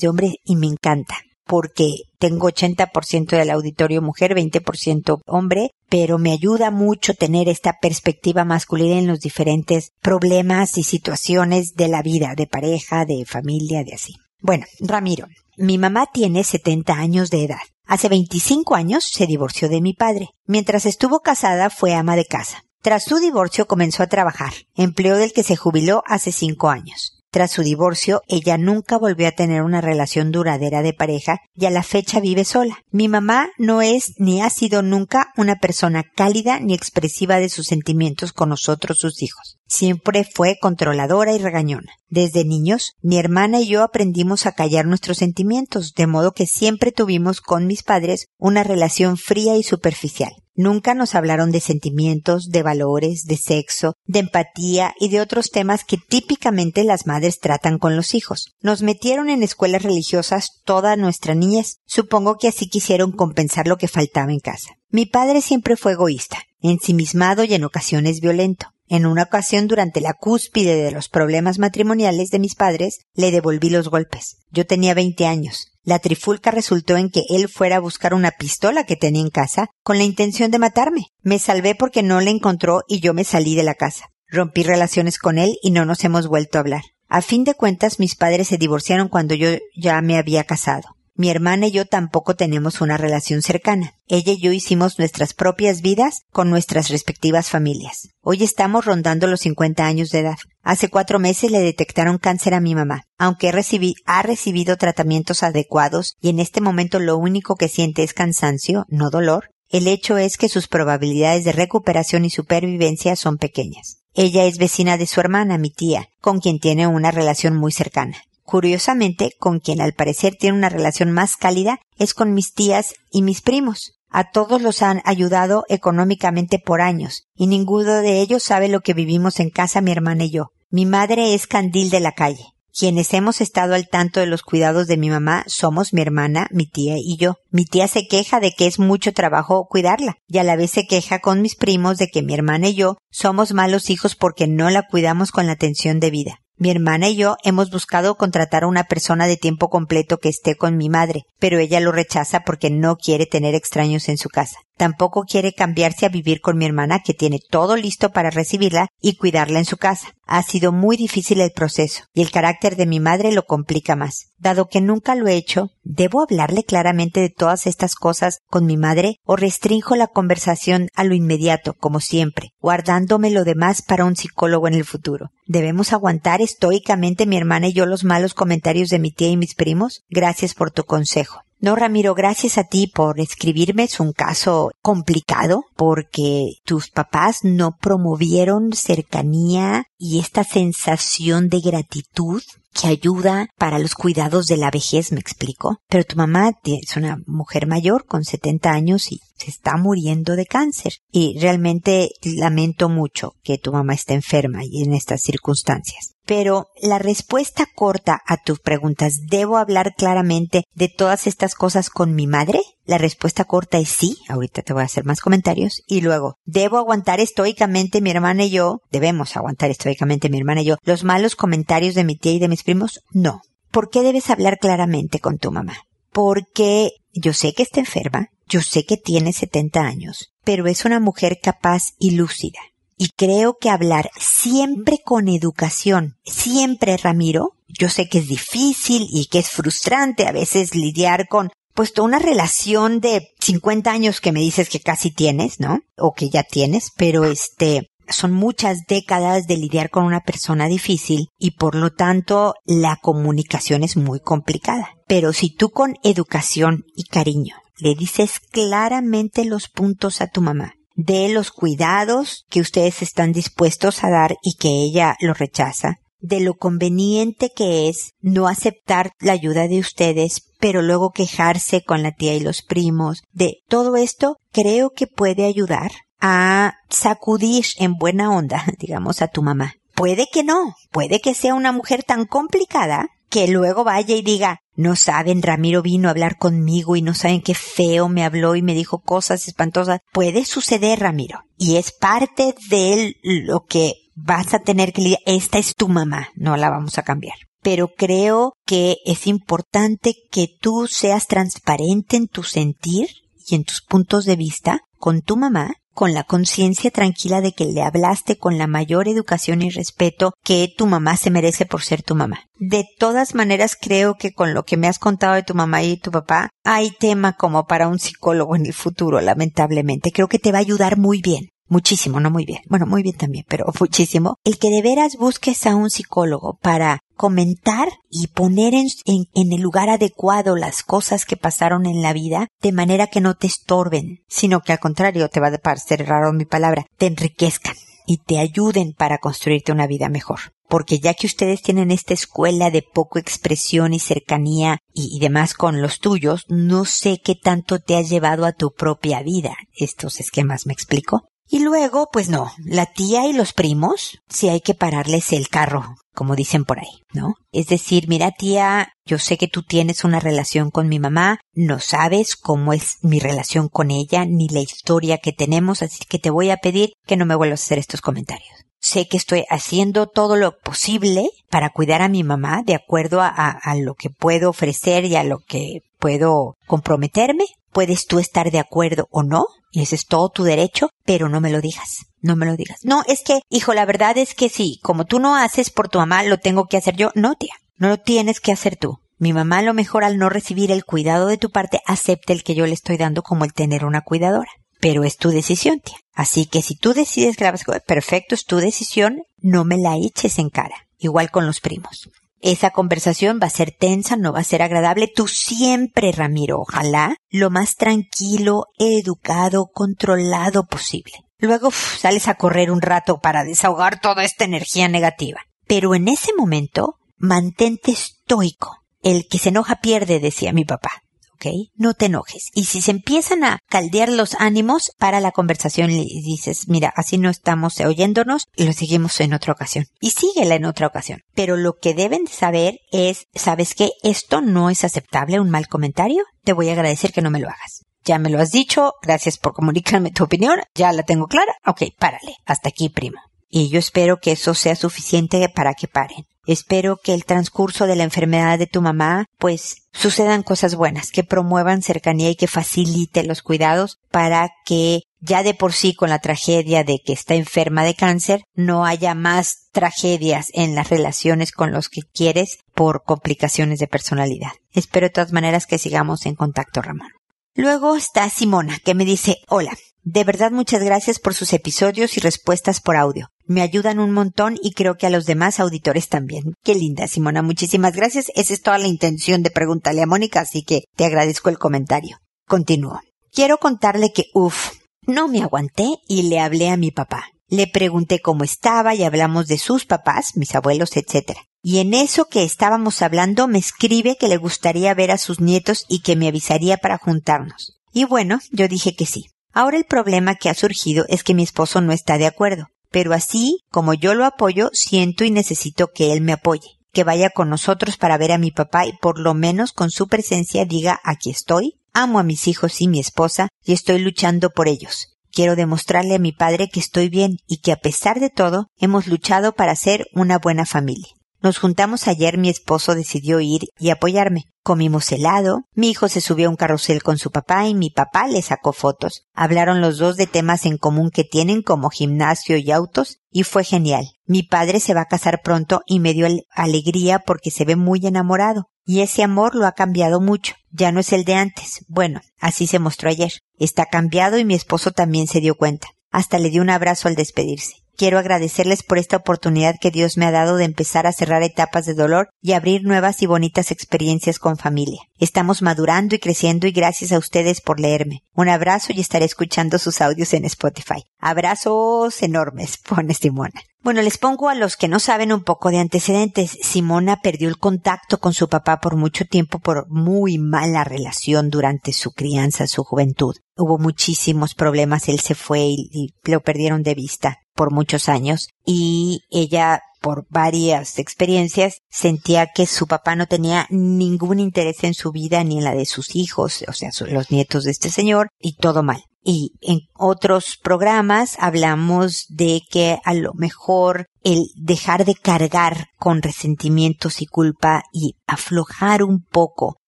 de 0.00 0.08
hombres 0.08 0.34
y 0.44 0.56
me 0.56 0.66
encanta 0.66 1.14
porque 1.48 2.02
tengo 2.18 2.50
80% 2.50 3.30
del 3.30 3.50
auditorio 3.50 4.02
mujer, 4.02 4.36
20% 4.36 5.22
hombre, 5.26 5.70
pero 5.88 6.18
me 6.18 6.32
ayuda 6.32 6.70
mucho 6.70 7.14
tener 7.14 7.48
esta 7.48 7.78
perspectiva 7.80 8.44
masculina 8.44 8.98
en 8.98 9.06
los 9.06 9.20
diferentes 9.20 9.92
problemas 10.02 10.76
y 10.76 10.82
situaciones 10.82 11.74
de 11.74 11.88
la 11.88 12.02
vida, 12.02 12.34
de 12.36 12.46
pareja, 12.46 13.06
de 13.06 13.24
familia, 13.24 13.82
de 13.82 13.94
así. 13.94 14.12
Bueno, 14.40 14.66
Ramiro, 14.78 15.26
mi 15.56 15.78
mamá 15.78 16.06
tiene 16.12 16.44
70 16.44 16.92
años 16.92 17.30
de 17.30 17.44
edad. 17.44 17.62
Hace 17.86 18.10
25 18.10 18.74
años 18.74 19.04
se 19.04 19.26
divorció 19.26 19.70
de 19.70 19.80
mi 19.80 19.94
padre. 19.94 20.28
Mientras 20.46 20.84
estuvo 20.84 21.20
casada 21.20 21.70
fue 21.70 21.94
ama 21.94 22.14
de 22.14 22.26
casa. 22.26 22.62
Tras 22.82 23.04
su 23.04 23.16
divorcio 23.16 23.66
comenzó 23.66 24.02
a 24.02 24.06
trabajar, 24.06 24.52
empleo 24.76 25.16
del 25.16 25.32
que 25.32 25.42
se 25.42 25.56
jubiló 25.56 26.02
hace 26.06 26.30
cinco 26.30 26.68
años. 26.68 27.17
Tras 27.38 27.52
su 27.52 27.62
divorcio, 27.62 28.22
ella 28.26 28.58
nunca 28.58 28.98
volvió 28.98 29.28
a 29.28 29.30
tener 29.30 29.62
una 29.62 29.80
relación 29.80 30.32
duradera 30.32 30.82
de 30.82 30.92
pareja 30.92 31.38
y 31.54 31.66
a 31.66 31.70
la 31.70 31.84
fecha 31.84 32.18
vive 32.18 32.44
sola. 32.44 32.80
Mi 32.90 33.06
mamá 33.06 33.50
no 33.58 33.80
es 33.80 34.14
ni 34.18 34.42
ha 34.42 34.50
sido 34.50 34.82
nunca 34.82 35.28
una 35.36 35.54
persona 35.54 36.02
cálida 36.02 36.58
ni 36.58 36.74
expresiva 36.74 37.38
de 37.38 37.48
sus 37.48 37.68
sentimientos 37.68 38.32
con 38.32 38.48
nosotros 38.48 38.98
sus 38.98 39.22
hijos. 39.22 39.56
Siempre 39.68 40.24
fue 40.24 40.56
controladora 40.60 41.32
y 41.32 41.38
regañona. 41.38 41.92
Desde 42.08 42.44
niños, 42.44 42.94
mi 43.02 43.18
hermana 43.18 43.60
y 43.60 43.68
yo 43.68 43.84
aprendimos 43.84 44.44
a 44.46 44.52
callar 44.56 44.86
nuestros 44.86 45.18
sentimientos, 45.18 45.94
de 45.94 46.08
modo 46.08 46.32
que 46.32 46.48
siempre 46.48 46.90
tuvimos 46.90 47.40
con 47.40 47.68
mis 47.68 47.84
padres 47.84 48.26
una 48.36 48.64
relación 48.64 49.16
fría 49.16 49.56
y 49.56 49.62
superficial. 49.62 50.32
Nunca 50.58 50.94
nos 50.94 51.14
hablaron 51.14 51.52
de 51.52 51.60
sentimientos, 51.60 52.48
de 52.48 52.64
valores, 52.64 53.26
de 53.26 53.36
sexo, 53.36 53.94
de 54.06 54.18
empatía 54.18 54.92
y 54.98 55.08
de 55.08 55.20
otros 55.20 55.52
temas 55.52 55.84
que 55.84 55.98
típicamente 55.98 56.82
las 56.82 57.06
madres 57.06 57.38
tratan 57.38 57.78
con 57.78 57.94
los 57.94 58.12
hijos. 58.12 58.56
Nos 58.60 58.82
metieron 58.82 59.30
en 59.30 59.44
escuelas 59.44 59.84
religiosas 59.84 60.60
toda 60.64 60.96
nuestra 60.96 61.36
niñez. 61.36 61.76
Supongo 61.86 62.38
que 62.38 62.48
así 62.48 62.68
quisieron 62.68 63.12
compensar 63.12 63.68
lo 63.68 63.76
que 63.76 63.86
faltaba 63.86 64.32
en 64.32 64.40
casa. 64.40 64.70
Mi 64.90 65.06
padre 65.06 65.42
siempre 65.42 65.76
fue 65.76 65.92
egoísta, 65.92 66.38
ensimismado 66.60 67.44
y 67.44 67.54
en 67.54 67.62
ocasiones 67.62 68.18
violento. 68.18 68.66
En 68.88 69.06
una 69.06 69.24
ocasión, 69.24 69.68
durante 69.68 70.00
la 70.00 70.14
cúspide 70.14 70.74
de 70.74 70.90
los 70.90 71.08
problemas 71.08 71.60
matrimoniales 71.60 72.30
de 72.30 72.40
mis 72.40 72.56
padres, 72.56 72.98
le 73.14 73.30
devolví 73.30 73.70
los 73.70 73.88
golpes. 73.88 74.38
Yo 74.50 74.66
tenía 74.66 74.94
veinte 74.94 75.26
años. 75.26 75.68
La 75.88 76.00
trifulca 76.00 76.50
resultó 76.50 76.98
en 76.98 77.08
que 77.08 77.22
él 77.30 77.48
fuera 77.48 77.76
a 77.76 77.80
buscar 77.80 78.12
una 78.12 78.32
pistola 78.32 78.84
que 78.84 78.94
tenía 78.94 79.22
en 79.22 79.30
casa 79.30 79.70
con 79.82 79.96
la 79.96 80.04
intención 80.04 80.50
de 80.50 80.58
matarme. 80.58 81.06
Me 81.22 81.38
salvé 81.38 81.74
porque 81.74 82.02
no 82.02 82.20
la 82.20 82.28
encontró 82.28 82.82
y 82.86 83.00
yo 83.00 83.14
me 83.14 83.24
salí 83.24 83.54
de 83.54 83.62
la 83.62 83.74
casa. 83.74 84.10
Rompí 84.26 84.64
relaciones 84.64 85.18
con 85.18 85.38
él 85.38 85.56
y 85.62 85.70
no 85.70 85.86
nos 85.86 86.04
hemos 86.04 86.28
vuelto 86.28 86.58
a 86.58 86.60
hablar. 86.60 86.82
A 87.08 87.22
fin 87.22 87.42
de 87.44 87.54
cuentas, 87.54 88.00
mis 88.00 88.16
padres 88.16 88.48
se 88.48 88.58
divorciaron 88.58 89.08
cuando 89.08 89.34
yo 89.34 89.48
ya 89.74 90.02
me 90.02 90.18
había 90.18 90.44
casado. 90.44 90.97
Mi 91.18 91.30
hermana 91.30 91.66
y 91.66 91.72
yo 91.72 91.84
tampoco 91.84 92.36
tenemos 92.36 92.80
una 92.80 92.96
relación 92.96 93.42
cercana. 93.42 93.94
Ella 94.06 94.34
y 94.34 94.40
yo 94.40 94.52
hicimos 94.52 95.00
nuestras 95.00 95.34
propias 95.34 95.82
vidas 95.82 96.22
con 96.30 96.48
nuestras 96.48 96.90
respectivas 96.90 97.50
familias. 97.50 98.10
Hoy 98.22 98.44
estamos 98.44 98.84
rondando 98.84 99.26
los 99.26 99.40
50 99.40 99.84
años 99.84 100.10
de 100.10 100.20
edad. 100.20 100.36
Hace 100.62 100.88
cuatro 100.88 101.18
meses 101.18 101.50
le 101.50 101.58
detectaron 101.58 102.18
cáncer 102.18 102.54
a 102.54 102.60
mi 102.60 102.76
mamá. 102.76 103.02
Aunque 103.18 103.48
ha 103.48 104.22
recibido 104.22 104.76
tratamientos 104.76 105.42
adecuados 105.42 106.14
y 106.20 106.28
en 106.28 106.38
este 106.38 106.60
momento 106.60 107.00
lo 107.00 107.16
único 107.16 107.56
que 107.56 107.66
siente 107.66 108.04
es 108.04 108.14
cansancio, 108.14 108.84
no 108.86 109.10
dolor, 109.10 109.50
el 109.70 109.88
hecho 109.88 110.18
es 110.18 110.36
que 110.36 110.48
sus 110.48 110.68
probabilidades 110.68 111.42
de 111.42 111.50
recuperación 111.50 112.26
y 112.26 112.30
supervivencia 112.30 113.16
son 113.16 113.38
pequeñas. 113.38 114.04
Ella 114.14 114.44
es 114.44 114.58
vecina 114.58 114.96
de 114.96 115.08
su 115.08 115.18
hermana, 115.18 115.58
mi 115.58 115.70
tía, 115.70 116.10
con 116.20 116.38
quien 116.38 116.60
tiene 116.60 116.86
una 116.86 117.10
relación 117.10 117.56
muy 117.56 117.72
cercana. 117.72 118.18
Curiosamente, 118.48 119.32
con 119.38 119.60
quien 119.60 119.82
al 119.82 119.92
parecer 119.92 120.34
tiene 120.34 120.56
una 120.56 120.70
relación 120.70 121.12
más 121.12 121.36
cálida 121.36 121.80
es 121.98 122.14
con 122.14 122.32
mis 122.32 122.54
tías 122.54 122.94
y 123.10 123.20
mis 123.20 123.42
primos. 123.42 124.00
A 124.08 124.30
todos 124.30 124.62
los 124.62 124.80
han 124.80 125.02
ayudado 125.04 125.66
económicamente 125.68 126.58
por 126.58 126.80
años, 126.80 127.24
y 127.34 127.46
ninguno 127.46 127.96
de 127.96 128.22
ellos 128.22 128.42
sabe 128.42 128.68
lo 128.68 128.80
que 128.80 128.94
vivimos 128.94 129.38
en 129.38 129.50
casa 129.50 129.82
mi 129.82 129.92
hermana 129.92 130.24
y 130.24 130.30
yo. 130.30 130.46
Mi 130.70 130.86
madre 130.86 131.34
es 131.34 131.46
candil 131.46 131.90
de 131.90 132.00
la 132.00 132.12
calle. 132.12 132.54
Quienes 132.72 133.12
hemos 133.12 133.42
estado 133.42 133.74
al 133.74 133.86
tanto 133.86 134.18
de 134.18 134.26
los 134.26 134.42
cuidados 134.42 134.86
de 134.86 134.96
mi 134.96 135.10
mamá 135.10 135.44
somos 135.46 135.92
mi 135.92 136.00
hermana, 136.00 136.48
mi 136.50 136.64
tía 136.64 136.94
y 136.96 137.18
yo. 137.18 137.34
Mi 137.50 137.66
tía 137.66 137.86
se 137.86 138.08
queja 138.08 138.40
de 138.40 138.52
que 138.52 138.66
es 138.66 138.78
mucho 138.78 139.12
trabajo 139.12 139.66
cuidarla, 139.68 140.16
y 140.26 140.38
a 140.38 140.42
la 140.42 140.56
vez 140.56 140.70
se 140.70 140.86
queja 140.86 141.18
con 141.18 141.42
mis 141.42 141.54
primos 141.54 141.98
de 141.98 142.08
que 142.08 142.22
mi 142.22 142.32
hermana 142.32 142.68
y 142.68 142.76
yo 142.76 142.96
somos 143.10 143.52
malos 143.52 143.90
hijos 143.90 144.16
porque 144.16 144.46
no 144.46 144.70
la 144.70 144.88
cuidamos 144.88 145.32
con 145.32 145.46
la 145.46 145.52
atención 145.52 146.00
debida. 146.00 146.40
Mi 146.60 146.72
hermana 146.72 147.08
y 147.08 147.14
yo 147.14 147.36
hemos 147.44 147.70
buscado 147.70 148.16
contratar 148.16 148.64
a 148.64 148.66
una 148.66 148.82
persona 148.84 149.28
de 149.28 149.36
tiempo 149.36 149.68
completo 149.70 150.18
que 150.18 150.28
esté 150.28 150.56
con 150.56 150.76
mi 150.76 150.88
madre, 150.88 151.22
pero 151.38 151.58
ella 151.58 151.78
lo 151.78 151.92
rechaza 151.92 152.40
porque 152.40 152.68
no 152.68 152.96
quiere 152.96 153.26
tener 153.26 153.54
extraños 153.54 154.08
en 154.08 154.18
su 154.18 154.28
casa. 154.28 154.58
Tampoco 154.78 155.24
quiere 155.24 155.52
cambiarse 155.52 156.06
a 156.06 156.08
vivir 156.08 156.40
con 156.40 156.56
mi 156.56 156.64
hermana 156.64 157.00
que 157.04 157.12
tiene 157.12 157.40
todo 157.50 157.74
listo 157.74 158.10
para 158.10 158.30
recibirla 158.30 158.86
y 159.00 159.16
cuidarla 159.16 159.58
en 159.58 159.64
su 159.64 159.76
casa. 159.76 160.12
Ha 160.24 160.40
sido 160.44 160.70
muy 160.70 160.96
difícil 160.96 161.40
el 161.40 161.50
proceso 161.50 162.04
y 162.14 162.22
el 162.22 162.30
carácter 162.30 162.76
de 162.76 162.86
mi 162.86 163.00
madre 163.00 163.32
lo 163.32 163.42
complica 163.42 163.96
más. 163.96 164.28
Dado 164.38 164.68
que 164.68 164.80
nunca 164.80 165.16
lo 165.16 165.26
he 165.26 165.34
hecho, 165.34 165.70
¿debo 165.82 166.22
hablarle 166.22 166.62
claramente 166.62 167.20
de 167.20 167.28
todas 167.28 167.66
estas 167.66 167.96
cosas 167.96 168.38
con 168.46 168.66
mi 168.66 168.76
madre 168.76 169.16
o 169.24 169.34
restrinjo 169.34 169.96
la 169.96 170.06
conversación 170.06 170.90
a 170.94 171.02
lo 171.02 171.16
inmediato, 171.16 171.74
como 171.74 171.98
siempre, 171.98 172.52
guardándome 172.60 173.30
lo 173.30 173.42
demás 173.42 173.82
para 173.82 174.04
un 174.04 174.14
psicólogo 174.14 174.68
en 174.68 174.74
el 174.74 174.84
futuro? 174.84 175.30
¿Debemos 175.46 175.92
aguantar 175.92 176.40
estoicamente 176.40 177.26
mi 177.26 177.36
hermana 177.36 177.66
y 177.66 177.72
yo 177.72 177.84
los 177.84 178.04
malos 178.04 178.34
comentarios 178.34 178.90
de 178.90 179.00
mi 179.00 179.10
tía 179.10 179.28
y 179.28 179.36
mis 179.36 179.56
primos? 179.56 180.04
Gracias 180.08 180.54
por 180.54 180.70
tu 180.70 180.84
consejo. 180.84 181.40
No, 181.60 181.74
Ramiro, 181.74 182.14
gracias 182.14 182.56
a 182.56 182.64
ti 182.64 182.86
por 182.86 183.18
escribirme. 183.18 183.84
Es 183.84 183.98
un 183.98 184.12
caso 184.12 184.70
complicado 184.80 185.64
porque 185.74 186.52
tus 186.64 186.88
papás 186.88 187.40
no 187.42 187.76
promovieron 187.80 188.72
cercanía 188.72 189.86
y 189.98 190.20
esta 190.20 190.44
sensación 190.44 191.48
de 191.48 191.60
gratitud 191.60 192.40
que 192.80 192.86
ayuda 192.86 193.48
para 193.58 193.80
los 193.80 193.94
cuidados 193.94 194.46
de 194.46 194.56
la 194.56 194.70
vejez, 194.70 195.10
me 195.10 195.18
explico. 195.18 195.78
Pero 195.88 196.04
tu 196.04 196.14
mamá 196.14 196.52
es 196.62 196.96
una 196.96 197.18
mujer 197.26 197.66
mayor 197.66 198.06
con 198.06 198.22
70 198.22 198.70
años 198.70 199.10
y 199.10 199.20
se 199.36 199.50
está 199.50 199.76
muriendo 199.76 200.36
de 200.36 200.46
cáncer. 200.46 200.92
Y 201.10 201.38
realmente 201.40 202.10
lamento 202.22 202.88
mucho 202.88 203.32
que 203.42 203.58
tu 203.58 203.72
mamá 203.72 203.94
esté 203.94 204.14
enferma 204.14 204.60
y 204.64 204.84
en 204.84 204.94
estas 204.94 205.22
circunstancias. 205.22 206.14
Pero 206.28 206.66
la 206.82 206.98
respuesta 206.98 207.66
corta 207.74 208.20
a 208.26 208.36
tus 208.36 208.60
preguntas, 208.60 209.20
¿debo 209.30 209.56
hablar 209.56 209.94
claramente 209.96 210.64
de 210.74 210.90
todas 210.94 211.26
estas 211.26 211.54
cosas 211.54 211.88
con 211.88 212.14
mi 212.14 212.26
madre? 212.26 212.60
La 212.84 212.98
respuesta 212.98 213.46
corta 213.46 213.78
es 213.78 213.88
sí, 213.88 214.18
ahorita 214.28 214.60
te 214.60 214.74
voy 214.74 214.82
a 214.82 214.84
hacer 214.84 215.06
más 215.06 215.22
comentarios, 215.22 215.80
y 215.86 216.02
luego, 216.02 216.34
¿debo 216.44 216.76
aguantar 216.76 217.20
estoicamente 217.20 218.02
mi 218.02 218.10
hermana 218.10 218.44
y 218.44 218.50
yo? 218.50 218.80
¿Debemos 218.90 219.38
aguantar 219.38 219.70
estoicamente 219.70 220.28
mi 220.28 220.36
hermana 220.36 220.60
y 220.60 220.66
yo 220.66 220.76
los 220.82 221.02
malos 221.02 221.34
comentarios 221.34 221.94
de 221.94 222.04
mi 222.04 222.14
tía 222.14 222.32
y 222.32 222.38
de 222.40 222.48
mis 222.48 222.62
primos? 222.62 223.00
No. 223.10 223.40
¿Por 223.70 223.88
qué 223.88 224.02
debes 224.02 224.28
hablar 224.28 224.58
claramente 224.58 225.20
con 225.20 225.38
tu 225.38 225.50
mamá? 225.50 225.78
Porque 226.12 226.90
yo 227.14 227.32
sé 227.32 227.54
que 227.54 227.62
está 227.62 227.80
enferma, 227.80 228.26
yo 228.46 228.60
sé 228.60 228.84
que 228.84 228.98
tiene 228.98 229.32
70 229.32 229.80
años, 229.80 230.28
pero 230.44 230.66
es 230.66 230.84
una 230.84 231.00
mujer 231.00 231.38
capaz 231.42 231.84
y 231.98 232.10
lúcida. 232.10 232.60
Y 232.98 233.10
creo 233.16 233.56
que 233.58 233.70
hablar 233.70 234.10
siempre 234.18 234.98
con 235.04 235.28
educación, 235.28 236.16
siempre 236.24 236.96
Ramiro, 236.96 237.52
yo 237.68 237.88
sé 237.88 238.08
que 238.08 238.18
es 238.18 238.28
difícil 238.28 239.06
y 239.10 239.26
que 239.26 239.38
es 239.38 239.48
frustrante 239.48 240.26
a 240.26 240.32
veces 240.32 240.74
lidiar 240.74 241.28
con 241.28 241.50
pues 241.74 241.92
una 241.96 242.18
relación 242.18 242.98
de 242.98 243.28
50 243.38 243.88
años 243.88 244.20
que 244.20 244.32
me 244.32 244.40
dices 244.40 244.68
que 244.68 244.80
casi 244.80 245.12
tienes, 245.12 245.60
¿no? 245.60 245.78
O 245.96 246.12
que 246.12 246.28
ya 246.28 246.42
tienes, 246.42 246.90
pero 246.96 247.24
este, 247.24 247.86
son 248.08 248.32
muchas 248.32 248.78
décadas 248.88 249.46
de 249.46 249.58
lidiar 249.58 249.90
con 249.90 250.04
una 250.04 250.22
persona 250.22 250.66
difícil 250.66 251.28
y 251.38 251.52
por 251.52 251.76
lo 251.76 251.90
tanto 251.92 252.54
la 252.64 252.96
comunicación 253.00 253.84
es 253.84 253.96
muy 253.96 254.18
complicada. 254.18 254.96
Pero 255.06 255.32
si 255.32 255.54
tú 255.54 255.70
con 255.70 255.94
educación 256.02 256.84
y 256.96 257.04
cariño 257.04 257.54
le 257.78 257.94
dices 257.94 258.40
claramente 258.40 259.44
los 259.44 259.68
puntos 259.68 260.20
a 260.20 260.26
tu 260.26 260.40
mamá, 260.40 260.74
de 260.98 261.28
los 261.28 261.52
cuidados 261.52 262.44
que 262.50 262.60
ustedes 262.60 263.02
están 263.02 263.32
dispuestos 263.32 264.02
a 264.02 264.10
dar 264.10 264.36
y 264.42 264.56
que 264.56 264.68
ella 264.68 265.16
lo 265.20 265.32
rechaza, 265.32 266.00
de 266.18 266.40
lo 266.40 266.54
conveniente 266.54 267.52
que 267.54 267.88
es 267.88 268.14
no 268.20 268.48
aceptar 268.48 269.12
la 269.20 269.32
ayuda 269.32 269.68
de 269.68 269.78
ustedes, 269.78 270.42
pero 270.58 270.82
luego 270.82 271.12
quejarse 271.12 271.84
con 271.84 272.02
la 272.02 272.10
tía 272.10 272.34
y 272.34 272.40
los 272.40 272.62
primos, 272.62 273.22
de 273.32 273.58
todo 273.68 273.96
esto 273.96 274.38
creo 274.50 274.90
que 274.90 275.06
puede 275.06 275.44
ayudar 275.44 275.92
a 276.20 276.74
sacudir 276.90 277.64
en 277.78 277.94
buena 277.94 278.36
onda, 278.36 278.64
digamos, 278.80 279.22
a 279.22 279.28
tu 279.28 279.40
mamá. 279.40 279.74
Puede 279.94 280.26
que 280.32 280.42
no, 280.42 280.74
puede 280.90 281.20
que 281.20 281.32
sea 281.34 281.54
una 281.54 281.70
mujer 281.70 282.02
tan 282.02 282.26
complicada 282.26 283.06
que 283.28 283.48
luego 283.48 283.84
vaya 283.84 284.14
y 284.14 284.22
diga, 284.22 284.60
no 284.74 284.96
saben, 284.96 285.42
Ramiro 285.42 285.82
vino 285.82 286.08
a 286.08 286.12
hablar 286.12 286.38
conmigo 286.38 286.96
y 286.96 287.02
no 287.02 287.14
saben 287.14 287.42
qué 287.42 287.54
feo 287.54 288.08
me 288.08 288.24
habló 288.24 288.54
y 288.56 288.62
me 288.62 288.74
dijo 288.74 289.00
cosas 289.00 289.48
espantosas. 289.48 290.00
Puede 290.12 290.44
suceder, 290.44 291.00
Ramiro. 291.00 291.40
Y 291.56 291.76
es 291.76 291.92
parte 291.92 292.54
de 292.70 293.16
lo 293.22 293.64
que 293.64 293.94
vas 294.14 294.54
a 294.54 294.60
tener 294.60 294.92
que 294.92 295.02
lidiar. 295.02 295.20
Esta 295.26 295.58
es 295.58 295.74
tu 295.74 295.88
mamá, 295.88 296.28
no 296.36 296.56
la 296.56 296.70
vamos 296.70 296.98
a 296.98 297.02
cambiar. 297.02 297.36
pero 297.60 297.88
creo 297.88 298.54
que 298.64 298.98
es 299.04 299.26
importante 299.26 300.14
que 300.30 300.46
tú 300.60 300.86
seas 300.86 301.26
transparente 301.26 302.16
en 302.16 302.28
tu 302.28 302.44
sentir 302.44 303.08
y 303.48 303.56
en 303.56 303.64
tus 303.64 303.82
puntos 303.82 304.24
de 304.24 304.36
vista 304.36 304.80
con 304.96 305.22
tu 305.22 305.36
mamá 305.36 305.74
con 305.98 306.14
la 306.14 306.22
conciencia 306.22 306.92
tranquila 306.92 307.40
de 307.40 307.50
que 307.50 307.64
le 307.64 307.82
hablaste 307.82 308.38
con 308.38 308.56
la 308.56 308.68
mayor 308.68 309.08
educación 309.08 309.62
y 309.62 309.70
respeto 309.70 310.32
que 310.44 310.72
tu 310.78 310.86
mamá 310.86 311.16
se 311.16 311.32
merece 311.32 311.66
por 311.66 311.82
ser 311.82 312.04
tu 312.04 312.14
mamá. 312.14 312.44
De 312.60 312.84
todas 313.00 313.34
maneras, 313.34 313.76
creo 313.76 314.14
que 314.14 314.32
con 314.32 314.54
lo 314.54 314.62
que 314.62 314.76
me 314.76 314.86
has 314.86 315.00
contado 315.00 315.34
de 315.34 315.42
tu 315.42 315.56
mamá 315.56 315.82
y 315.82 315.96
tu 315.96 316.12
papá, 316.12 316.50
hay 316.62 316.92
tema 316.92 317.32
como 317.32 317.66
para 317.66 317.88
un 317.88 317.98
psicólogo 317.98 318.54
en 318.54 318.66
el 318.66 318.74
futuro, 318.74 319.20
lamentablemente. 319.20 320.12
Creo 320.12 320.28
que 320.28 320.38
te 320.38 320.52
va 320.52 320.58
a 320.58 320.60
ayudar 320.60 320.98
muy 320.98 321.20
bien 321.20 321.48
muchísimo, 321.68 322.18
no 322.20 322.30
muy 322.30 322.44
bien, 322.44 322.60
bueno, 322.68 322.86
muy 322.86 323.02
bien 323.02 323.16
también, 323.16 323.44
pero 323.46 323.66
muchísimo, 323.80 324.36
el 324.44 324.58
que 324.58 324.70
de 324.70 324.82
veras 324.82 325.16
busques 325.18 325.66
a 325.66 325.74
un 325.74 325.90
psicólogo 325.90 326.58
para 326.62 327.00
comentar 327.18 327.88
y 328.08 328.28
poner 328.28 328.72
en, 328.72 328.86
en, 329.04 329.52
el 329.52 329.60
lugar 329.60 329.90
adecuado 329.90 330.56
las 330.56 330.82
cosas 330.82 331.26
que 331.26 331.36
pasaron 331.36 331.84
en 331.84 332.00
la 332.00 332.14
vida 332.14 332.46
de 332.62 332.72
manera 332.72 333.08
que 333.08 333.20
no 333.20 333.34
te 333.34 333.46
estorben, 333.46 334.20
sino 334.28 334.60
que 334.60 334.72
al 334.72 334.78
contrario, 334.78 335.28
te 335.28 335.40
va 335.40 335.48
a 335.48 335.58
parecer 335.58 336.06
raro 336.06 336.32
mi 336.32 336.46
palabra, 336.46 336.86
te 336.96 337.06
enriquezcan 337.06 337.74
y 338.06 338.18
te 338.18 338.38
ayuden 338.38 338.94
para 338.96 339.18
construirte 339.18 339.72
una 339.72 339.86
vida 339.86 340.08
mejor. 340.08 340.38
Porque 340.68 340.98
ya 340.98 341.12
que 341.14 341.26
ustedes 341.26 341.60
tienen 341.60 341.90
esta 341.90 342.14
escuela 342.14 342.70
de 342.70 342.82
poco 342.82 343.18
expresión 343.18 343.92
y 343.92 343.98
cercanía 343.98 344.78
y, 344.94 345.14
y 345.14 345.20
demás 345.20 345.54
con 345.54 345.82
los 345.82 345.98
tuyos, 345.98 346.44
no 346.48 346.84
sé 346.84 347.20
qué 347.22 347.34
tanto 347.34 347.80
te 347.80 347.96
has 347.96 348.08
llevado 348.08 348.46
a 348.46 348.52
tu 348.52 348.70
propia 348.70 349.22
vida. 349.22 349.56
Estos 349.74 350.20
esquemas, 350.20 350.66
¿me 350.66 350.72
explico? 350.72 351.27
Y 351.50 351.60
luego, 351.60 352.08
pues 352.12 352.28
no, 352.28 352.52
la 352.62 352.86
tía 352.86 353.26
y 353.26 353.32
los 353.32 353.54
primos, 353.54 354.18
sí 354.28 354.50
hay 354.50 354.60
que 354.60 354.74
pararles 354.74 355.32
el 355.32 355.48
carro, 355.48 355.94
como 356.14 356.36
dicen 356.36 356.64
por 356.66 356.78
ahí, 356.78 357.02
¿no? 357.14 357.34
Es 357.52 357.68
decir, 357.68 358.06
mira 358.06 358.32
tía, 358.32 358.92
yo 359.06 359.18
sé 359.18 359.38
que 359.38 359.48
tú 359.48 359.62
tienes 359.62 360.04
una 360.04 360.20
relación 360.20 360.70
con 360.70 360.88
mi 360.88 360.98
mamá, 360.98 361.40
no 361.54 361.80
sabes 361.80 362.36
cómo 362.36 362.74
es 362.74 362.98
mi 363.02 363.18
relación 363.18 363.68
con 363.68 363.90
ella, 363.90 364.26
ni 364.26 364.48
la 364.48 364.60
historia 364.60 365.18
que 365.18 365.32
tenemos, 365.32 365.80
así 365.80 366.04
que 366.06 366.18
te 366.18 366.30
voy 366.30 366.50
a 366.50 366.58
pedir 366.58 366.92
que 367.06 367.16
no 367.16 367.24
me 367.24 367.34
vuelvas 367.34 367.62
a 367.62 367.64
hacer 367.64 367.78
estos 367.78 368.02
comentarios. 368.02 368.58
Sé 368.80 369.08
que 369.08 369.16
estoy 369.16 369.44
haciendo 369.48 370.06
todo 370.06 370.36
lo 370.36 370.56
posible 370.58 371.30
para 371.50 371.70
cuidar 371.70 372.02
a 372.02 372.08
mi 372.08 372.22
mamá 372.24 372.62
de 372.64 372.74
acuerdo 372.74 373.20
a, 373.20 373.28
a 373.28 373.74
lo 373.74 373.94
que 373.94 374.10
puedo 374.10 374.50
ofrecer 374.50 375.04
y 375.04 375.16
a 375.16 375.24
lo 375.24 375.38
que 375.38 375.80
puedo 375.98 376.56
comprometerme. 376.66 377.44
Puedes 377.78 378.06
tú 378.06 378.18
estar 378.18 378.50
de 378.50 378.58
acuerdo 378.58 379.06
o 379.12 379.22
no, 379.22 379.46
y 379.70 379.82
ese 379.82 379.94
es 379.94 380.06
todo 380.06 380.30
tu 380.30 380.42
derecho, 380.42 380.90
pero 381.04 381.28
no 381.28 381.40
me 381.40 381.48
lo 381.48 381.60
digas. 381.60 382.06
No 382.20 382.34
me 382.34 382.44
lo 382.44 382.56
digas. 382.56 382.80
No, 382.82 383.04
es 383.06 383.22
que, 383.22 383.38
hijo, 383.50 383.72
la 383.72 383.84
verdad 383.84 384.18
es 384.18 384.34
que 384.34 384.48
sí, 384.48 384.80
como 384.82 385.04
tú 385.04 385.20
no 385.20 385.36
haces 385.36 385.70
por 385.70 385.88
tu 385.88 386.00
mamá, 386.00 386.24
lo 386.24 386.38
tengo 386.38 386.66
que 386.66 386.76
hacer 386.76 386.96
yo. 386.96 387.12
No, 387.14 387.36
tía, 387.36 387.54
no 387.76 387.86
lo 387.86 387.98
tienes 387.98 388.40
que 388.40 388.50
hacer 388.50 388.74
tú. 388.74 388.98
Mi 389.16 389.32
mamá 389.32 389.58
a 389.58 389.62
lo 389.62 389.74
mejor 389.74 390.02
al 390.02 390.18
no 390.18 390.28
recibir 390.28 390.72
el 390.72 390.84
cuidado 390.84 391.28
de 391.28 391.38
tu 391.38 391.50
parte 391.50 391.80
acepta 391.86 392.32
el 392.32 392.42
que 392.42 392.56
yo 392.56 392.66
le 392.66 392.74
estoy 392.74 392.96
dando 392.96 393.22
como 393.22 393.44
el 393.44 393.52
tener 393.52 393.84
una 393.84 394.00
cuidadora. 394.00 394.50
Pero 394.80 395.04
es 395.04 395.16
tu 395.16 395.28
decisión, 395.28 395.78
tía. 395.78 395.98
Así 396.14 396.46
que 396.46 396.62
si 396.62 396.74
tú 396.74 396.94
decides 396.94 397.36
que 397.36 397.44
la 397.44 397.52
vas 397.52 397.62
a 397.68 397.78
perfecto, 397.78 398.34
es 398.34 398.44
tu 398.44 398.56
decisión, 398.56 399.22
no 399.36 399.64
me 399.64 399.78
la 399.78 399.94
eches 399.98 400.40
en 400.40 400.50
cara. 400.50 400.88
Igual 400.98 401.30
con 401.30 401.46
los 401.46 401.60
primos. 401.60 402.08
Esa 402.40 402.70
conversación 402.70 403.40
va 403.42 403.48
a 403.48 403.50
ser 403.50 403.72
tensa, 403.72 404.16
no 404.16 404.32
va 404.32 404.40
a 404.40 404.44
ser 404.44 404.62
agradable. 404.62 405.10
Tú 405.14 405.26
siempre, 405.26 406.12
Ramiro, 406.12 406.60
ojalá, 406.60 407.16
lo 407.30 407.50
más 407.50 407.74
tranquilo, 407.74 408.66
educado, 408.78 409.70
controlado 409.72 410.66
posible. 410.66 411.14
Luego 411.38 411.70
sales 411.70 412.28
a 412.28 412.34
correr 412.34 412.70
un 412.70 412.80
rato 412.80 413.20
para 413.20 413.44
desahogar 413.44 414.00
toda 414.00 414.24
esta 414.24 414.44
energía 414.44 414.88
negativa. 414.88 415.40
Pero 415.66 415.94
en 415.94 416.08
ese 416.08 416.32
momento, 416.36 416.96
mantente 417.16 417.92
estoico. 417.92 418.78
El 419.02 419.26
que 419.28 419.38
se 419.38 419.50
enoja 419.50 419.76
pierde, 419.76 420.18
decía 420.18 420.52
mi 420.52 420.64
papá. 420.64 421.02
¿Ok? 421.38 421.70
No 421.76 421.94
te 421.94 422.06
enojes. 422.06 422.50
Y 422.54 422.64
si 422.64 422.82
se 422.82 422.90
empiezan 422.90 423.44
a 423.44 423.60
caldear 423.68 424.08
los 424.08 424.34
ánimos, 424.38 424.92
para 424.98 425.20
la 425.20 425.32
conversación 425.32 425.90
y 425.90 426.22
dices, 426.22 426.68
mira, 426.68 426.92
así 426.96 427.18
no 427.18 427.30
estamos 427.30 427.80
oyéndonos, 427.80 428.46
lo 428.56 428.72
seguimos 428.72 429.20
en 429.20 429.32
otra 429.32 429.52
ocasión. 429.52 429.86
Y 430.00 430.10
síguela 430.10 430.56
en 430.56 430.64
otra 430.64 430.86
ocasión. 430.86 431.20
Pero 431.34 431.56
lo 431.56 431.74
que 431.74 431.94
deben 431.94 432.26
saber 432.26 432.80
es, 432.90 433.26
¿sabes 433.34 433.74
qué? 433.74 433.90
Esto 434.02 434.40
no 434.40 434.70
es 434.70 434.84
aceptable, 434.84 435.40
un 435.40 435.50
mal 435.50 435.68
comentario. 435.68 436.24
Te 436.44 436.52
voy 436.52 436.68
a 436.68 436.72
agradecer 436.72 437.12
que 437.12 437.22
no 437.22 437.30
me 437.30 437.40
lo 437.40 437.48
hagas. 437.48 437.84
Ya 438.04 438.18
me 438.18 438.30
lo 438.30 438.40
has 438.40 438.50
dicho, 438.50 438.94
gracias 439.02 439.38
por 439.38 439.52
comunicarme 439.52 440.10
tu 440.10 440.24
opinión, 440.24 440.60
ya 440.74 440.92
la 440.92 441.02
tengo 441.02 441.26
clara. 441.26 441.54
Ok, 441.66 441.82
párale. 441.98 442.36
Hasta 442.46 442.70
aquí, 442.70 442.88
primo. 442.88 443.20
Y 443.50 443.68
yo 443.68 443.78
espero 443.78 444.18
que 444.18 444.32
eso 444.32 444.54
sea 444.54 444.76
suficiente 444.76 445.48
para 445.48 445.74
que 445.74 445.88
paren. 445.88 446.26
Espero 446.48 446.96
que 446.96 447.12
el 447.12 447.26
transcurso 447.26 447.86
de 447.86 447.94
la 447.94 448.04
enfermedad 448.04 448.58
de 448.58 448.66
tu 448.66 448.80
mamá, 448.80 449.26
pues, 449.38 449.82
sucedan 449.92 450.42
cosas 450.42 450.76
buenas, 450.76 451.10
que 451.10 451.22
promuevan 451.22 451.82
cercanía 451.82 452.30
y 452.30 452.36
que 452.36 452.46
facilite 452.46 453.22
los 453.22 453.42
cuidados 453.42 453.98
para 454.10 454.48
que 454.64 455.02
ya 455.20 455.42
de 455.42 455.52
por 455.52 455.74
sí 455.74 455.94
con 455.94 456.08
la 456.08 456.20
tragedia 456.20 456.84
de 456.84 457.00
que 457.04 457.12
está 457.12 457.34
enferma 457.34 457.84
de 457.84 457.94
cáncer, 457.94 458.44
no 458.54 458.86
haya 458.86 459.14
más 459.14 459.68
tragedias 459.72 460.48
en 460.54 460.74
las 460.74 460.88
relaciones 460.88 461.52
con 461.52 461.70
los 461.70 461.90
que 461.90 462.00
quieres 462.14 462.60
por 462.74 463.02
complicaciones 463.04 463.78
de 463.78 463.86
personalidad. 463.86 464.52
Espero 464.72 465.08
de 465.08 465.12
todas 465.12 465.32
maneras 465.32 465.66
que 465.66 465.76
sigamos 465.76 466.24
en 466.24 466.34
contacto, 466.34 466.80
Ramón. 466.80 467.10
Luego 467.54 467.94
está 467.94 468.30
Simona, 468.30 468.78
que 468.82 468.94
me 468.94 469.04
dice, 469.04 469.36
hola, 469.48 469.76
de 470.02 470.24
verdad 470.24 470.50
muchas 470.50 470.82
gracias 470.82 471.18
por 471.18 471.34
sus 471.34 471.52
episodios 471.52 472.16
y 472.16 472.20
respuestas 472.20 472.80
por 472.80 472.96
audio 472.96 473.28
me 473.48 473.62
ayudan 473.62 473.98
un 473.98 474.12
montón 474.12 474.58
y 474.62 474.72
creo 474.72 474.96
que 474.96 475.06
a 475.06 475.10
los 475.10 475.24
demás 475.24 475.58
auditores 475.58 476.08
también. 476.08 476.54
Qué 476.62 476.74
linda, 476.74 477.08
Simona. 477.08 477.42
Muchísimas 477.42 477.96
gracias. 477.96 478.30
Esa 478.36 478.52
es 478.52 478.62
toda 478.62 478.78
la 478.78 478.86
intención 478.86 479.42
de 479.42 479.50
preguntarle 479.50 480.02
a 480.02 480.06
Mónica, 480.06 480.40
así 480.40 480.62
que 480.62 480.84
te 480.94 481.06
agradezco 481.06 481.48
el 481.48 481.58
comentario. 481.58 482.18
Continúo. 482.46 483.00
Quiero 483.32 483.58
contarle 483.58 484.12
que, 484.12 484.26
uff, 484.34 484.72
no 485.06 485.28
me 485.28 485.42
aguanté 485.42 485.88
y 486.06 486.24
le 486.24 486.40
hablé 486.40 486.68
a 486.68 486.76
mi 486.76 486.90
papá. 486.90 487.24
Le 487.48 487.66
pregunté 487.66 488.20
cómo 488.20 488.44
estaba 488.44 488.94
y 488.94 489.02
hablamos 489.02 489.46
de 489.46 489.56
sus 489.56 489.86
papás, 489.86 490.36
mis 490.36 490.54
abuelos, 490.54 490.94
etc. 490.98 491.38
Y 491.62 491.78
en 491.78 491.94
eso 491.94 492.26
que 492.26 492.44
estábamos 492.44 493.00
hablando 493.00 493.48
me 493.48 493.58
escribe 493.58 494.18
que 494.20 494.28
le 494.28 494.36
gustaría 494.36 494.92
ver 494.92 495.10
a 495.10 495.18
sus 495.18 495.40
nietos 495.40 495.86
y 495.88 496.00
que 496.00 496.16
me 496.16 496.28
avisaría 496.28 496.76
para 496.76 496.98
juntarnos. 496.98 497.80
Y 497.94 498.04
bueno, 498.04 498.40
yo 498.50 498.68
dije 498.68 498.94
que 498.94 499.06
sí. 499.06 499.30
Ahora 499.52 499.76
el 499.76 499.84
problema 499.84 500.34
que 500.34 500.50
ha 500.50 500.54
surgido 500.54 501.04
es 501.08 501.22
que 501.22 501.34
mi 501.34 501.42
esposo 501.42 501.80
no 501.80 501.92
está 501.92 502.18
de 502.18 502.26
acuerdo 502.26 502.68
pero 502.90 503.12
así 503.12 503.64
como 503.70 503.94
yo 503.94 504.14
lo 504.14 504.24
apoyo, 504.24 504.70
siento 504.72 505.24
y 505.24 505.30
necesito 505.30 505.88
que 505.88 506.12
él 506.12 506.20
me 506.20 506.32
apoye, 506.32 506.78
que 506.92 507.04
vaya 507.04 507.30
con 507.30 507.50
nosotros 507.50 507.96
para 507.96 508.18
ver 508.18 508.32
a 508.32 508.38
mi 508.38 508.50
papá 508.50 508.86
y 508.86 508.92
por 508.92 509.18
lo 509.18 509.34
menos 509.34 509.72
con 509.72 509.90
su 509.90 510.08
presencia 510.08 510.64
diga 510.64 511.00
aquí 511.04 511.30
estoy, 511.30 511.78
amo 511.92 512.18
a 512.18 512.22
mis 512.22 512.48
hijos 512.48 512.80
y 512.80 512.88
mi 512.88 513.00
esposa 513.00 513.48
y 513.64 513.72
estoy 513.72 513.98
luchando 513.98 514.50
por 514.50 514.68
ellos. 514.68 515.14
Quiero 515.30 515.56
demostrarle 515.56 516.14
a 516.14 516.18
mi 516.18 516.32
padre 516.32 516.68
que 516.68 516.80
estoy 516.80 517.08
bien 517.08 517.36
y 517.46 517.58
que 517.58 517.72
a 517.72 517.76
pesar 517.76 518.18
de 518.18 518.30
todo 518.30 518.68
hemos 518.78 519.06
luchado 519.06 519.52
para 519.52 519.76
ser 519.76 520.06
una 520.12 520.38
buena 520.38 520.64
familia. 520.64 521.08
Nos 521.40 521.58
juntamos 521.58 522.08
ayer, 522.08 522.38
mi 522.38 522.48
esposo 522.48 522.94
decidió 522.94 523.38
ir 523.38 523.68
y 523.78 523.90
apoyarme. 523.90 524.46
Comimos 524.68 525.10
helado, 525.12 525.62
mi 525.72 525.88
hijo 525.88 526.10
se 526.10 526.20
subió 526.20 526.46
a 526.46 526.50
un 526.50 526.56
carrusel 526.56 527.02
con 527.02 527.16
su 527.16 527.30
papá 527.30 527.66
y 527.66 527.74
mi 527.74 527.88
papá 527.88 528.26
le 528.26 528.42
sacó 528.42 528.74
fotos. 528.74 529.22
Hablaron 529.32 529.80
los 529.80 529.96
dos 529.96 530.18
de 530.18 530.26
temas 530.26 530.66
en 530.66 530.76
común 530.76 531.08
que 531.10 531.24
tienen 531.24 531.62
como 531.62 531.88
gimnasio 531.88 532.58
y 532.58 532.70
autos 532.70 533.16
y 533.30 533.44
fue 533.44 533.64
genial. 533.64 534.10
Mi 534.26 534.42
padre 534.42 534.78
se 534.78 534.92
va 534.92 535.00
a 535.00 535.06
casar 535.06 535.40
pronto 535.42 535.80
y 535.86 536.00
me 536.00 536.12
dio 536.12 536.26
alegría 536.50 537.20
porque 537.20 537.50
se 537.50 537.64
ve 537.64 537.76
muy 537.76 538.06
enamorado. 538.06 538.68
Y 538.84 539.00
ese 539.00 539.22
amor 539.22 539.54
lo 539.54 539.66
ha 539.66 539.72
cambiado 539.72 540.20
mucho. 540.20 540.52
Ya 540.70 540.92
no 540.92 541.00
es 541.00 541.14
el 541.14 541.24
de 541.24 541.36
antes. 541.36 541.86
Bueno, 541.88 542.20
así 542.38 542.66
se 542.66 542.78
mostró 542.78 543.08
ayer. 543.08 543.32
Está 543.58 543.86
cambiado 543.86 544.36
y 544.36 544.44
mi 544.44 544.52
esposo 544.52 544.90
también 544.92 545.28
se 545.28 545.40
dio 545.40 545.54
cuenta. 545.54 545.88
Hasta 546.10 546.38
le 546.38 546.50
dio 546.50 546.60
un 546.60 546.68
abrazo 546.68 547.08
al 547.08 547.14
despedirse. 547.14 547.76
Quiero 547.98 548.20
agradecerles 548.20 548.84
por 548.84 548.96
esta 548.96 549.16
oportunidad 549.16 549.74
que 549.80 549.90
Dios 549.90 550.16
me 550.16 550.24
ha 550.24 550.30
dado 550.30 550.56
de 550.56 550.64
empezar 550.64 551.08
a 551.08 551.12
cerrar 551.12 551.42
etapas 551.42 551.84
de 551.84 551.94
dolor 551.94 552.28
y 552.40 552.52
abrir 552.52 552.84
nuevas 552.84 553.22
y 553.22 553.26
bonitas 553.26 553.72
experiencias 553.72 554.38
con 554.38 554.56
familia. 554.56 555.00
Estamos 555.18 555.62
madurando 555.62 556.14
y 556.14 556.20
creciendo 556.20 556.68
y 556.68 556.70
gracias 556.70 557.10
a 557.10 557.18
ustedes 557.18 557.60
por 557.60 557.80
leerme. 557.80 558.22
Un 558.34 558.50
abrazo 558.50 558.92
y 558.94 559.00
estaré 559.00 559.24
escuchando 559.24 559.78
sus 559.78 560.00
audios 560.00 560.32
en 560.32 560.44
Spotify. 560.44 561.02
Abrazos 561.18 562.22
enormes, 562.22 562.78
pone 562.88 563.14
Simona. 563.14 563.60
Bueno, 563.82 564.00
les 564.02 564.16
pongo 564.16 564.48
a 564.48 564.54
los 564.54 564.76
que 564.76 564.86
no 564.86 565.00
saben 565.00 565.32
un 565.32 565.42
poco 565.42 565.70
de 565.70 565.78
antecedentes. 565.78 566.56
Simona 566.62 567.20
perdió 567.20 567.48
el 567.48 567.58
contacto 567.58 568.18
con 568.20 568.32
su 568.32 568.48
papá 568.48 568.78
por 568.78 568.94
mucho 568.94 569.24
tiempo 569.24 569.58
por 569.58 569.88
muy 569.88 570.38
mala 570.38 570.84
relación 570.84 571.50
durante 571.50 571.92
su 571.92 572.12
crianza, 572.12 572.68
su 572.68 572.84
juventud. 572.84 573.34
Hubo 573.58 573.78
muchísimos 573.78 574.54
problemas, 574.54 575.08
él 575.08 575.20
se 575.20 575.34
fue 575.34 575.60
y, 575.60 575.90
y 575.92 576.30
lo 576.30 576.40
perdieron 576.40 576.82
de 576.82 576.94
vista 576.94 577.38
por 577.54 577.72
muchos 577.72 578.08
años 578.08 578.48
y 578.64 579.22
ella 579.30 579.80
por 580.00 580.26
varias 580.30 580.98
experiencias 580.98 581.80
sentía 581.90 582.46
que 582.54 582.66
su 582.66 582.86
papá 582.86 583.16
no 583.16 583.26
tenía 583.26 583.66
ningún 583.70 584.38
interés 584.38 584.84
en 584.84 584.94
su 584.94 585.10
vida 585.10 585.42
ni 585.44 585.58
en 585.58 585.64
la 585.64 585.74
de 585.74 585.86
sus 585.86 586.14
hijos, 586.14 586.64
o 586.68 586.72
sea, 586.72 586.90
los 587.08 587.30
nietos 587.30 587.64
de 587.64 587.72
este 587.72 587.90
señor, 587.90 588.28
y 588.38 588.56
todo 588.56 588.82
mal. 588.82 589.02
Y 589.22 589.54
en 589.60 589.80
otros 589.94 590.56
programas 590.62 591.36
hablamos 591.40 592.26
de 592.28 592.62
que 592.70 592.98
a 593.04 593.12
lo 593.12 593.34
mejor 593.34 594.06
el 594.22 594.44
dejar 594.54 595.04
de 595.04 595.14
cargar 595.14 595.88
con 595.98 596.22
resentimientos 596.22 597.20
y 597.20 597.26
culpa 597.26 597.82
y 597.92 598.14
aflojar 598.26 599.02
un 599.02 599.24
poco 599.24 599.80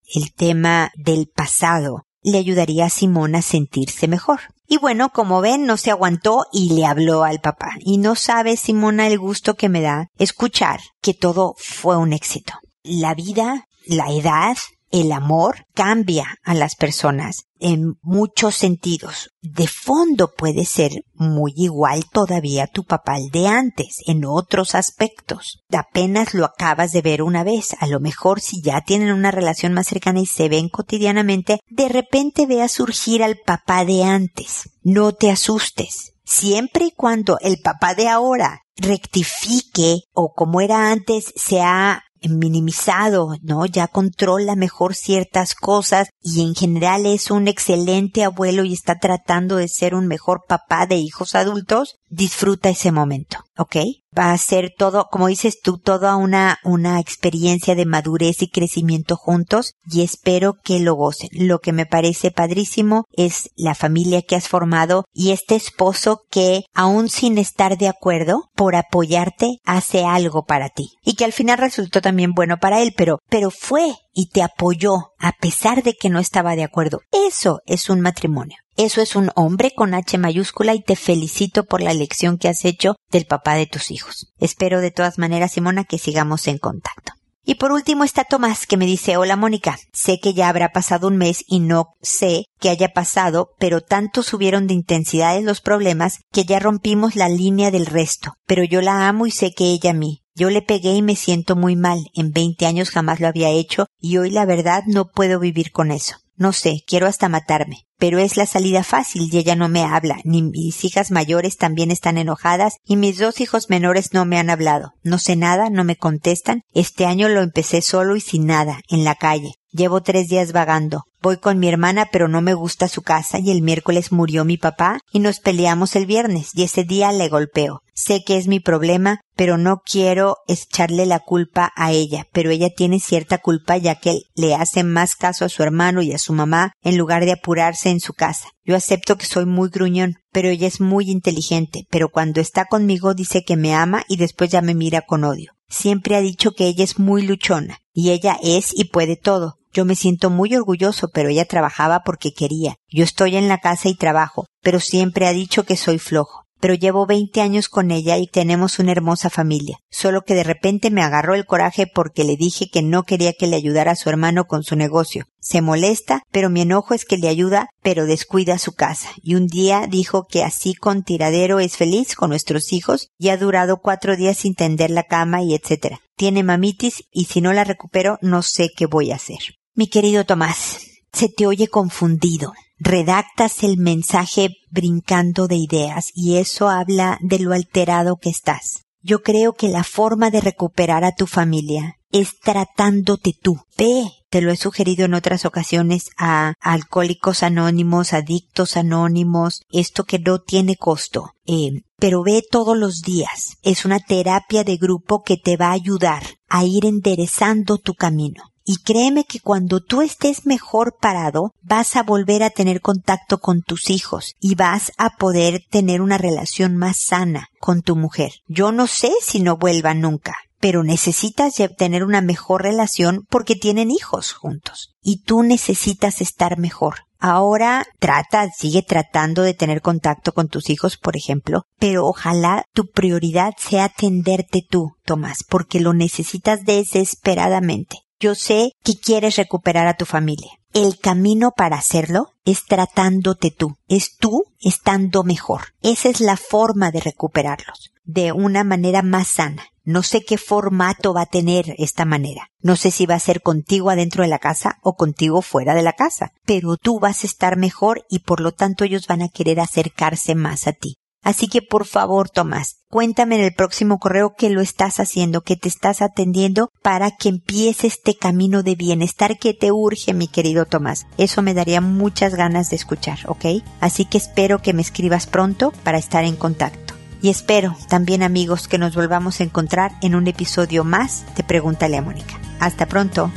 el 0.12 0.34
tema 0.34 0.90
del 0.96 1.28
pasado 1.34 2.02
le 2.22 2.38
ayudaría 2.38 2.86
a 2.86 2.90
Simón 2.90 3.34
a 3.34 3.42
sentirse 3.42 4.08
mejor. 4.08 4.40
Y 4.66 4.78
bueno, 4.78 5.10
como 5.10 5.40
ven, 5.40 5.66
no 5.66 5.76
se 5.76 5.90
aguantó 5.90 6.46
y 6.52 6.74
le 6.74 6.86
habló 6.86 7.24
al 7.24 7.40
papá. 7.40 7.70
Y 7.80 7.98
no 7.98 8.14
sabe 8.14 8.56
Simona 8.56 9.08
el 9.08 9.18
gusto 9.18 9.54
que 9.54 9.68
me 9.68 9.80
da 9.80 10.08
escuchar 10.18 10.80
que 11.00 11.14
todo 11.14 11.54
fue 11.58 11.96
un 11.96 12.12
éxito. 12.12 12.54
La 12.82 13.14
vida, 13.14 13.66
la 13.86 14.12
edad, 14.12 14.56
el 14.90 15.12
amor 15.12 15.66
cambia 15.74 16.36
a 16.42 16.54
las 16.54 16.74
personas 16.74 17.44
en 17.60 17.94
muchos 18.02 18.56
sentidos. 18.56 19.30
De 19.42 19.68
fondo 19.68 20.32
puede 20.36 20.64
ser 20.64 21.04
muy 21.14 21.52
igual 21.56 22.04
todavía 22.10 22.66
tu 22.66 22.84
papá 22.84 23.18
el 23.18 23.30
de 23.30 23.46
antes, 23.46 23.98
en 24.06 24.24
otros 24.24 24.74
aspectos. 24.74 25.62
Apenas 25.70 26.34
lo 26.34 26.46
acabas 26.46 26.92
de 26.92 27.02
ver 27.02 27.22
una 27.22 27.44
vez. 27.44 27.76
A 27.80 27.86
lo 27.86 28.00
mejor 28.00 28.40
si 28.40 28.62
ya 28.62 28.80
tienen 28.80 29.12
una 29.12 29.30
relación 29.30 29.72
más 29.72 29.86
cercana 29.86 30.20
y 30.20 30.26
se 30.26 30.48
ven 30.48 30.68
cotidianamente, 30.68 31.60
de 31.68 31.88
repente 31.88 32.46
ve 32.46 32.62
a 32.62 32.68
surgir 32.68 33.22
al 33.22 33.36
papá 33.44 33.84
de 33.84 34.04
antes. 34.04 34.70
No 34.82 35.12
te 35.12 35.30
asustes. 35.30 36.12
Siempre 36.24 36.86
y 36.86 36.90
cuando 36.92 37.38
el 37.40 37.58
papá 37.58 37.94
de 37.94 38.08
ahora 38.08 38.60
rectifique 38.76 40.02
o 40.12 40.32
como 40.32 40.60
era 40.60 40.90
antes 40.90 41.32
sea 41.36 42.02
minimizado, 42.28 43.36
¿no? 43.42 43.66
Ya 43.66 43.88
controla 43.88 44.56
mejor 44.56 44.94
ciertas 44.94 45.54
cosas 45.54 46.08
y 46.22 46.42
en 46.42 46.54
general 46.54 47.06
es 47.06 47.30
un 47.30 47.48
excelente 47.48 48.24
abuelo 48.24 48.64
y 48.64 48.72
está 48.72 48.98
tratando 48.98 49.56
de 49.56 49.68
ser 49.68 49.94
un 49.94 50.06
mejor 50.06 50.42
papá 50.46 50.86
de 50.86 50.96
hijos 50.96 51.34
adultos, 51.34 51.96
disfruta 52.08 52.68
ese 52.68 52.92
momento, 52.92 53.38
¿ok? 53.60 53.76
Va 54.18 54.32
a 54.32 54.38
ser 54.38 54.72
todo, 54.76 55.06
como 55.10 55.28
dices 55.28 55.60
tú, 55.60 55.78
toda 55.78 56.16
una, 56.16 56.58
una 56.64 56.98
experiencia 56.98 57.74
de 57.74 57.84
madurez 57.84 58.40
y 58.40 58.48
crecimiento 58.48 59.16
juntos 59.16 59.74
y 59.84 60.02
espero 60.02 60.54
que 60.64 60.80
lo 60.80 60.94
gocen. 60.94 61.28
Lo 61.32 61.60
que 61.60 61.72
me 61.72 61.84
parece 61.84 62.30
padrísimo 62.30 63.04
es 63.12 63.50
la 63.56 63.74
familia 63.74 64.22
que 64.22 64.34
has 64.34 64.48
formado 64.48 65.04
y 65.12 65.30
este 65.30 65.56
esposo 65.56 66.22
que, 66.30 66.62
aún 66.74 67.10
sin 67.10 67.36
estar 67.36 67.76
de 67.76 67.88
acuerdo, 67.88 68.48
por 68.56 68.76
apoyarte, 68.76 69.58
hace 69.64 70.04
algo 70.06 70.44
para 70.44 70.70
ti. 70.70 70.88
Y 71.04 71.14
que 71.14 71.26
al 71.26 71.32
final 71.32 71.58
resultó 71.58 72.00
también 72.00 72.32
bueno 72.32 72.56
para 72.56 72.80
él, 72.80 72.94
pero, 72.96 73.18
pero 73.28 73.50
fue 73.50 73.94
y 74.14 74.30
te 74.30 74.42
apoyó 74.42 75.12
a 75.18 75.32
pesar 75.32 75.82
de 75.82 75.92
que 75.92 76.08
no 76.08 76.18
estaba 76.18 76.56
de 76.56 76.64
acuerdo. 76.64 77.00
Eso 77.12 77.60
es 77.66 77.90
un 77.90 78.00
matrimonio. 78.00 78.56
Eso 78.82 79.02
es 79.02 79.14
un 79.14 79.30
hombre 79.34 79.72
con 79.76 79.92
H 79.92 80.16
mayúscula 80.16 80.72
y 80.72 80.80
te 80.80 80.96
felicito 80.96 81.64
por 81.64 81.82
la 81.82 81.90
elección 81.90 82.38
que 82.38 82.48
has 82.48 82.64
hecho 82.64 82.96
del 83.10 83.26
papá 83.26 83.54
de 83.54 83.66
tus 83.66 83.90
hijos. 83.90 84.32
Espero 84.38 84.80
de 84.80 84.90
todas 84.90 85.18
maneras, 85.18 85.52
Simona, 85.52 85.84
que 85.84 85.98
sigamos 85.98 86.46
en 86.46 86.56
contacto. 86.56 87.12
Y 87.44 87.56
por 87.56 87.72
último 87.72 88.04
está 88.04 88.24
Tomás 88.24 88.66
que 88.66 88.78
me 88.78 88.86
dice, 88.86 89.18
hola 89.18 89.36
Mónica, 89.36 89.76
sé 89.92 90.18
que 90.18 90.32
ya 90.32 90.48
habrá 90.48 90.70
pasado 90.70 91.08
un 91.08 91.18
mes 91.18 91.44
y 91.46 91.60
no 91.60 91.88
sé 92.00 92.46
qué 92.58 92.70
haya 92.70 92.94
pasado, 92.94 93.50
pero 93.58 93.82
tanto 93.82 94.22
subieron 94.22 94.66
de 94.66 94.72
intensidades 94.72 95.44
los 95.44 95.60
problemas 95.60 96.20
que 96.32 96.46
ya 96.46 96.58
rompimos 96.58 97.16
la 97.16 97.28
línea 97.28 97.70
del 97.70 97.84
resto, 97.84 98.32
pero 98.46 98.64
yo 98.64 98.80
la 98.80 99.08
amo 99.08 99.26
y 99.26 99.30
sé 99.30 99.52
que 99.52 99.64
ella 99.64 99.90
a 99.90 99.94
mí. 99.94 100.22
Yo 100.34 100.48
le 100.48 100.62
pegué 100.62 100.94
y 100.94 101.02
me 101.02 101.16
siento 101.16 101.54
muy 101.54 101.76
mal, 101.76 102.06
en 102.14 102.30
20 102.32 102.64
años 102.64 102.88
jamás 102.88 103.20
lo 103.20 103.28
había 103.28 103.50
hecho 103.50 103.84
y 103.98 104.16
hoy 104.16 104.30
la 104.30 104.46
verdad 104.46 104.84
no 104.86 105.04
puedo 105.04 105.38
vivir 105.38 105.70
con 105.70 105.90
eso. 105.90 106.16
No 106.40 106.54
sé, 106.54 106.80
quiero 106.86 107.06
hasta 107.06 107.28
matarme. 107.28 107.84
Pero 107.98 108.18
es 108.18 108.38
la 108.38 108.46
salida 108.46 108.82
fácil 108.82 109.28
y 109.30 109.36
ella 109.36 109.56
no 109.56 109.68
me 109.68 109.84
habla, 109.84 110.20
ni 110.24 110.40
mis 110.40 110.86
hijas 110.86 111.10
mayores 111.10 111.58
también 111.58 111.90
están 111.90 112.16
enojadas 112.16 112.76
y 112.82 112.96
mis 112.96 113.18
dos 113.18 113.42
hijos 113.42 113.68
menores 113.68 114.14
no 114.14 114.24
me 114.24 114.38
han 114.38 114.48
hablado. 114.48 114.94
No 115.02 115.18
sé 115.18 115.36
nada, 115.36 115.68
no 115.68 115.84
me 115.84 115.96
contestan. 115.96 116.62
Este 116.72 117.04
año 117.04 117.28
lo 117.28 117.42
empecé 117.42 117.82
solo 117.82 118.16
y 118.16 118.22
sin 118.22 118.46
nada, 118.46 118.80
en 118.88 119.04
la 119.04 119.16
calle. 119.16 119.52
Llevo 119.70 120.00
tres 120.00 120.28
días 120.28 120.52
vagando. 120.52 121.04
Voy 121.20 121.36
con 121.36 121.58
mi 121.58 121.68
hermana 121.68 122.08
pero 122.10 122.26
no 122.26 122.40
me 122.40 122.54
gusta 122.54 122.88
su 122.88 123.02
casa 123.02 123.38
y 123.38 123.50
el 123.50 123.60
miércoles 123.60 124.10
murió 124.10 124.46
mi 124.46 124.56
papá 124.56 125.00
y 125.12 125.18
nos 125.18 125.40
peleamos 125.40 125.94
el 125.94 126.06
viernes 126.06 126.52
y 126.54 126.62
ese 126.62 126.84
día 126.84 127.12
le 127.12 127.28
golpeo. 127.28 127.82
Sé 128.02 128.24
que 128.24 128.38
es 128.38 128.46
mi 128.46 128.60
problema, 128.60 129.20
pero 129.36 129.58
no 129.58 129.82
quiero 129.84 130.36
echarle 130.48 131.04
la 131.04 131.20
culpa 131.20 131.70
a 131.76 131.92
ella, 131.92 132.26
pero 132.32 132.50
ella 132.50 132.70
tiene 132.74 132.98
cierta 132.98 133.36
culpa 133.36 133.76
ya 133.76 133.94
que 133.94 134.22
le 134.34 134.54
hace 134.54 134.84
más 134.84 135.14
caso 135.14 135.44
a 135.44 135.50
su 135.50 135.62
hermano 135.62 136.00
y 136.00 136.14
a 136.14 136.18
su 136.18 136.32
mamá 136.32 136.72
en 136.80 136.96
lugar 136.96 137.26
de 137.26 137.32
apurarse 137.32 137.90
en 137.90 138.00
su 138.00 138.14
casa. 138.14 138.48
Yo 138.64 138.74
acepto 138.74 139.18
que 139.18 139.26
soy 139.26 139.44
muy 139.44 139.68
gruñón, 139.68 140.14
pero 140.32 140.48
ella 140.48 140.66
es 140.66 140.80
muy 140.80 141.10
inteligente, 141.10 141.86
pero 141.90 142.08
cuando 142.08 142.40
está 142.40 142.64
conmigo 142.64 143.12
dice 143.12 143.44
que 143.46 143.58
me 143.58 143.74
ama 143.74 144.02
y 144.08 144.16
después 144.16 144.48
ya 144.48 144.62
me 144.62 144.74
mira 144.74 145.02
con 145.02 145.22
odio. 145.22 145.52
Siempre 145.68 146.16
ha 146.16 146.22
dicho 146.22 146.52
que 146.52 146.68
ella 146.68 146.84
es 146.84 146.98
muy 146.98 147.20
luchona, 147.20 147.80
y 147.92 148.12
ella 148.12 148.38
es 148.42 148.72
y 148.74 148.84
puede 148.84 149.16
todo. 149.16 149.58
Yo 149.74 149.84
me 149.84 149.94
siento 149.94 150.30
muy 150.30 150.54
orgulloso, 150.54 151.10
pero 151.12 151.28
ella 151.28 151.44
trabajaba 151.44 152.00
porque 152.02 152.32
quería. 152.32 152.76
Yo 152.88 153.04
estoy 153.04 153.36
en 153.36 153.48
la 153.48 153.58
casa 153.58 153.90
y 153.90 153.94
trabajo, 153.94 154.46
pero 154.62 154.80
siempre 154.80 155.26
ha 155.26 155.32
dicho 155.32 155.64
que 155.64 155.76
soy 155.76 155.98
flojo 155.98 156.39
pero 156.60 156.74
llevo 156.74 157.06
veinte 157.06 157.40
años 157.40 157.68
con 157.68 157.90
ella 157.90 158.18
y 158.18 158.26
tenemos 158.26 158.78
una 158.78 158.92
hermosa 158.92 159.30
familia. 159.30 159.78
Solo 159.90 160.22
que 160.22 160.34
de 160.34 160.44
repente 160.44 160.90
me 160.90 161.02
agarró 161.02 161.34
el 161.34 161.46
coraje 161.46 161.86
porque 161.86 162.24
le 162.24 162.36
dije 162.36 162.68
que 162.70 162.82
no 162.82 163.02
quería 163.02 163.32
que 163.32 163.46
le 163.46 163.56
ayudara 163.56 163.92
a 163.92 163.96
su 163.96 164.08
hermano 164.08 164.44
con 164.44 164.62
su 164.62 164.76
negocio. 164.76 165.24
Se 165.40 165.62
molesta, 165.62 166.22
pero 166.30 166.50
mi 166.50 166.60
enojo 166.60 166.94
es 166.94 167.04
que 167.04 167.16
le 167.16 167.28
ayuda, 167.28 167.68
pero 167.82 168.04
descuida 168.04 168.58
su 168.58 168.72
casa. 168.72 169.10
Y 169.22 169.34
un 169.34 169.46
día 169.46 169.86
dijo 169.88 170.26
que 170.28 170.44
así 170.44 170.74
con 170.74 171.02
tiradero 171.02 171.60
es 171.60 171.76
feliz 171.76 172.14
con 172.14 172.30
nuestros 172.30 172.72
hijos 172.72 173.08
y 173.18 173.30
ha 173.30 173.36
durado 173.36 173.78
cuatro 173.78 174.16
días 174.16 174.38
sin 174.38 174.54
tender 174.54 174.90
la 174.90 175.04
cama 175.04 175.42
y 175.42 175.54
etcétera. 175.54 176.00
Tiene 176.16 176.42
mamitis 176.42 177.04
y 177.10 177.24
si 177.24 177.40
no 177.40 177.52
la 177.52 177.64
recupero 177.64 178.18
no 178.20 178.42
sé 178.42 178.70
qué 178.76 178.86
voy 178.86 179.10
a 179.10 179.16
hacer. 179.16 179.38
Mi 179.74 179.86
querido 179.88 180.26
Tomás, 180.26 180.80
se 181.12 181.28
te 181.28 181.46
oye 181.46 181.68
confundido. 181.68 182.52
Redactas 182.82 183.62
el 183.62 183.76
mensaje 183.76 184.56
brincando 184.70 185.46
de 185.46 185.56
ideas 185.56 186.12
y 186.14 186.36
eso 186.38 186.70
habla 186.70 187.18
de 187.20 187.38
lo 187.38 187.52
alterado 187.52 188.16
que 188.16 188.30
estás. 188.30 188.86
Yo 189.02 189.22
creo 189.22 189.52
que 189.52 189.68
la 189.68 189.84
forma 189.84 190.30
de 190.30 190.40
recuperar 190.40 191.04
a 191.04 191.12
tu 191.12 191.26
familia 191.26 191.96
es 192.10 192.40
tratándote 192.40 193.34
tú. 193.40 193.60
Ve, 193.76 194.10
te 194.30 194.40
lo 194.40 194.50
he 194.50 194.56
sugerido 194.56 195.04
en 195.04 195.12
otras 195.12 195.44
ocasiones 195.44 196.10
a 196.16 196.54
alcohólicos 196.58 197.42
anónimos, 197.42 198.14
adictos 198.14 198.78
anónimos, 198.78 199.60
esto 199.70 200.04
que 200.04 200.18
no 200.18 200.40
tiene 200.40 200.76
costo. 200.76 201.34
Eh, 201.46 201.82
pero 201.98 202.22
ve 202.22 202.42
todos 202.50 202.76
los 202.78 203.02
días. 203.02 203.58
Es 203.62 203.84
una 203.84 204.00
terapia 204.00 204.64
de 204.64 204.78
grupo 204.78 205.22
que 205.22 205.36
te 205.36 205.58
va 205.58 205.68
a 205.68 205.72
ayudar 205.72 206.22
a 206.48 206.64
ir 206.64 206.86
enderezando 206.86 207.76
tu 207.76 207.92
camino. 207.92 208.49
Y 208.64 208.76
créeme 208.78 209.24
que 209.24 209.40
cuando 209.40 209.80
tú 209.80 210.02
estés 210.02 210.46
mejor 210.46 210.96
parado, 211.00 211.52
vas 211.62 211.96
a 211.96 212.02
volver 212.02 212.42
a 212.42 212.50
tener 212.50 212.80
contacto 212.80 213.38
con 213.38 213.62
tus 213.62 213.90
hijos 213.90 214.34
y 214.40 214.54
vas 214.54 214.92
a 214.98 215.16
poder 215.16 215.62
tener 215.70 216.00
una 216.00 216.18
relación 216.18 216.76
más 216.76 216.98
sana 216.98 217.48
con 217.58 217.82
tu 217.82 217.96
mujer. 217.96 218.32
Yo 218.46 218.72
no 218.72 218.86
sé 218.86 219.12
si 219.22 219.40
no 219.40 219.56
vuelvan 219.56 220.00
nunca, 220.00 220.36
pero 220.60 220.84
necesitas 220.84 221.54
tener 221.76 222.04
una 222.04 222.20
mejor 222.20 222.62
relación 222.62 223.26
porque 223.28 223.56
tienen 223.56 223.90
hijos 223.90 224.32
juntos. 224.32 224.94
Y 225.02 225.22
tú 225.22 225.42
necesitas 225.42 226.20
estar 226.20 226.58
mejor. 226.58 227.06
Ahora 227.18 227.86
trata, 227.98 228.48
sigue 228.50 228.82
tratando 228.82 229.42
de 229.42 229.52
tener 229.52 229.82
contacto 229.82 230.32
con 230.32 230.48
tus 230.48 230.70
hijos, 230.70 230.96
por 230.96 231.16
ejemplo, 231.16 231.64
pero 231.78 232.06
ojalá 232.06 232.64
tu 232.72 232.86
prioridad 232.90 233.52
sea 233.58 233.84
atenderte 233.84 234.62
tú, 234.68 234.92
Tomás, 235.04 235.44
porque 235.46 235.80
lo 235.80 235.92
necesitas 235.92 236.64
desesperadamente. 236.64 237.98
Yo 238.20 238.34
sé 238.34 238.72
que 238.84 238.98
quieres 238.98 239.36
recuperar 239.36 239.86
a 239.86 239.96
tu 239.96 240.04
familia. 240.04 240.50
El 240.74 240.98
camino 240.98 241.52
para 241.56 241.78
hacerlo 241.78 242.28
es 242.44 242.66
tratándote 242.66 243.50
tú, 243.50 243.76
es 243.88 244.18
tú 244.18 244.44
estando 244.60 245.24
mejor. 245.24 245.62
Esa 245.80 246.10
es 246.10 246.20
la 246.20 246.36
forma 246.36 246.90
de 246.90 247.00
recuperarlos, 247.00 247.90
de 248.04 248.32
una 248.32 248.62
manera 248.62 249.00
más 249.00 249.26
sana. 249.26 249.64
No 249.84 250.02
sé 250.02 250.20
qué 250.20 250.36
formato 250.36 251.14
va 251.14 251.22
a 251.22 251.26
tener 251.26 251.74
esta 251.78 252.04
manera. 252.04 252.50
No 252.60 252.76
sé 252.76 252.90
si 252.90 253.06
va 253.06 253.14
a 253.14 253.20
ser 253.20 253.40
contigo 253.40 253.88
adentro 253.88 254.22
de 254.22 254.28
la 254.28 254.38
casa 254.38 254.76
o 254.82 254.96
contigo 254.96 255.40
fuera 255.40 255.74
de 255.74 255.82
la 255.82 255.94
casa, 255.94 256.32
pero 256.44 256.76
tú 256.76 257.00
vas 257.00 257.24
a 257.24 257.26
estar 257.26 257.56
mejor 257.56 258.04
y 258.10 258.18
por 258.18 258.40
lo 258.40 258.52
tanto 258.52 258.84
ellos 258.84 259.06
van 259.06 259.22
a 259.22 259.30
querer 259.30 259.58
acercarse 259.60 260.34
más 260.34 260.66
a 260.66 260.72
ti. 260.72 260.98
Así 261.22 261.48
que 261.48 261.60
por 261.60 261.86
favor, 261.86 262.30
Tomás, 262.30 262.76
cuéntame 262.88 263.36
en 263.36 263.42
el 263.42 263.52
próximo 263.52 263.98
correo 263.98 264.34
que 264.36 264.48
lo 264.48 264.62
estás 264.62 265.00
haciendo, 265.00 265.42
que 265.42 265.56
te 265.56 265.68
estás 265.68 266.00
atendiendo 266.00 266.70
para 266.82 267.10
que 267.10 267.28
empiece 267.28 267.86
este 267.86 268.16
camino 268.16 268.62
de 268.62 268.74
bienestar 268.74 269.38
que 269.38 269.52
te 269.52 269.70
urge, 269.70 270.14
mi 270.14 270.28
querido 270.28 270.64
Tomás. 270.64 271.06
Eso 271.18 271.42
me 271.42 271.52
daría 271.52 271.82
muchas 271.82 272.34
ganas 272.34 272.70
de 272.70 272.76
escuchar, 272.76 273.18
¿ok? 273.26 273.62
Así 273.80 274.06
que 274.06 274.16
espero 274.16 274.62
que 274.62 274.72
me 274.72 274.82
escribas 274.82 275.26
pronto 275.26 275.72
para 275.84 275.98
estar 275.98 276.24
en 276.24 276.36
contacto. 276.36 276.94
Y 277.22 277.28
espero 277.28 277.76
también 277.88 278.22
amigos 278.22 278.66
que 278.66 278.78
nos 278.78 278.94
volvamos 278.94 279.40
a 279.40 279.44
encontrar 279.44 279.92
en 280.00 280.14
un 280.14 280.26
episodio 280.26 280.84
más 280.84 281.26
de 281.36 281.44
Pregúntale 281.44 281.98
a 281.98 282.02
Mónica. 282.02 282.40
Hasta 282.60 282.86
pronto. 282.86 283.30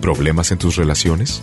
¿Problemas 0.00 0.50
en 0.50 0.58
tus 0.58 0.76
relaciones? 0.76 1.42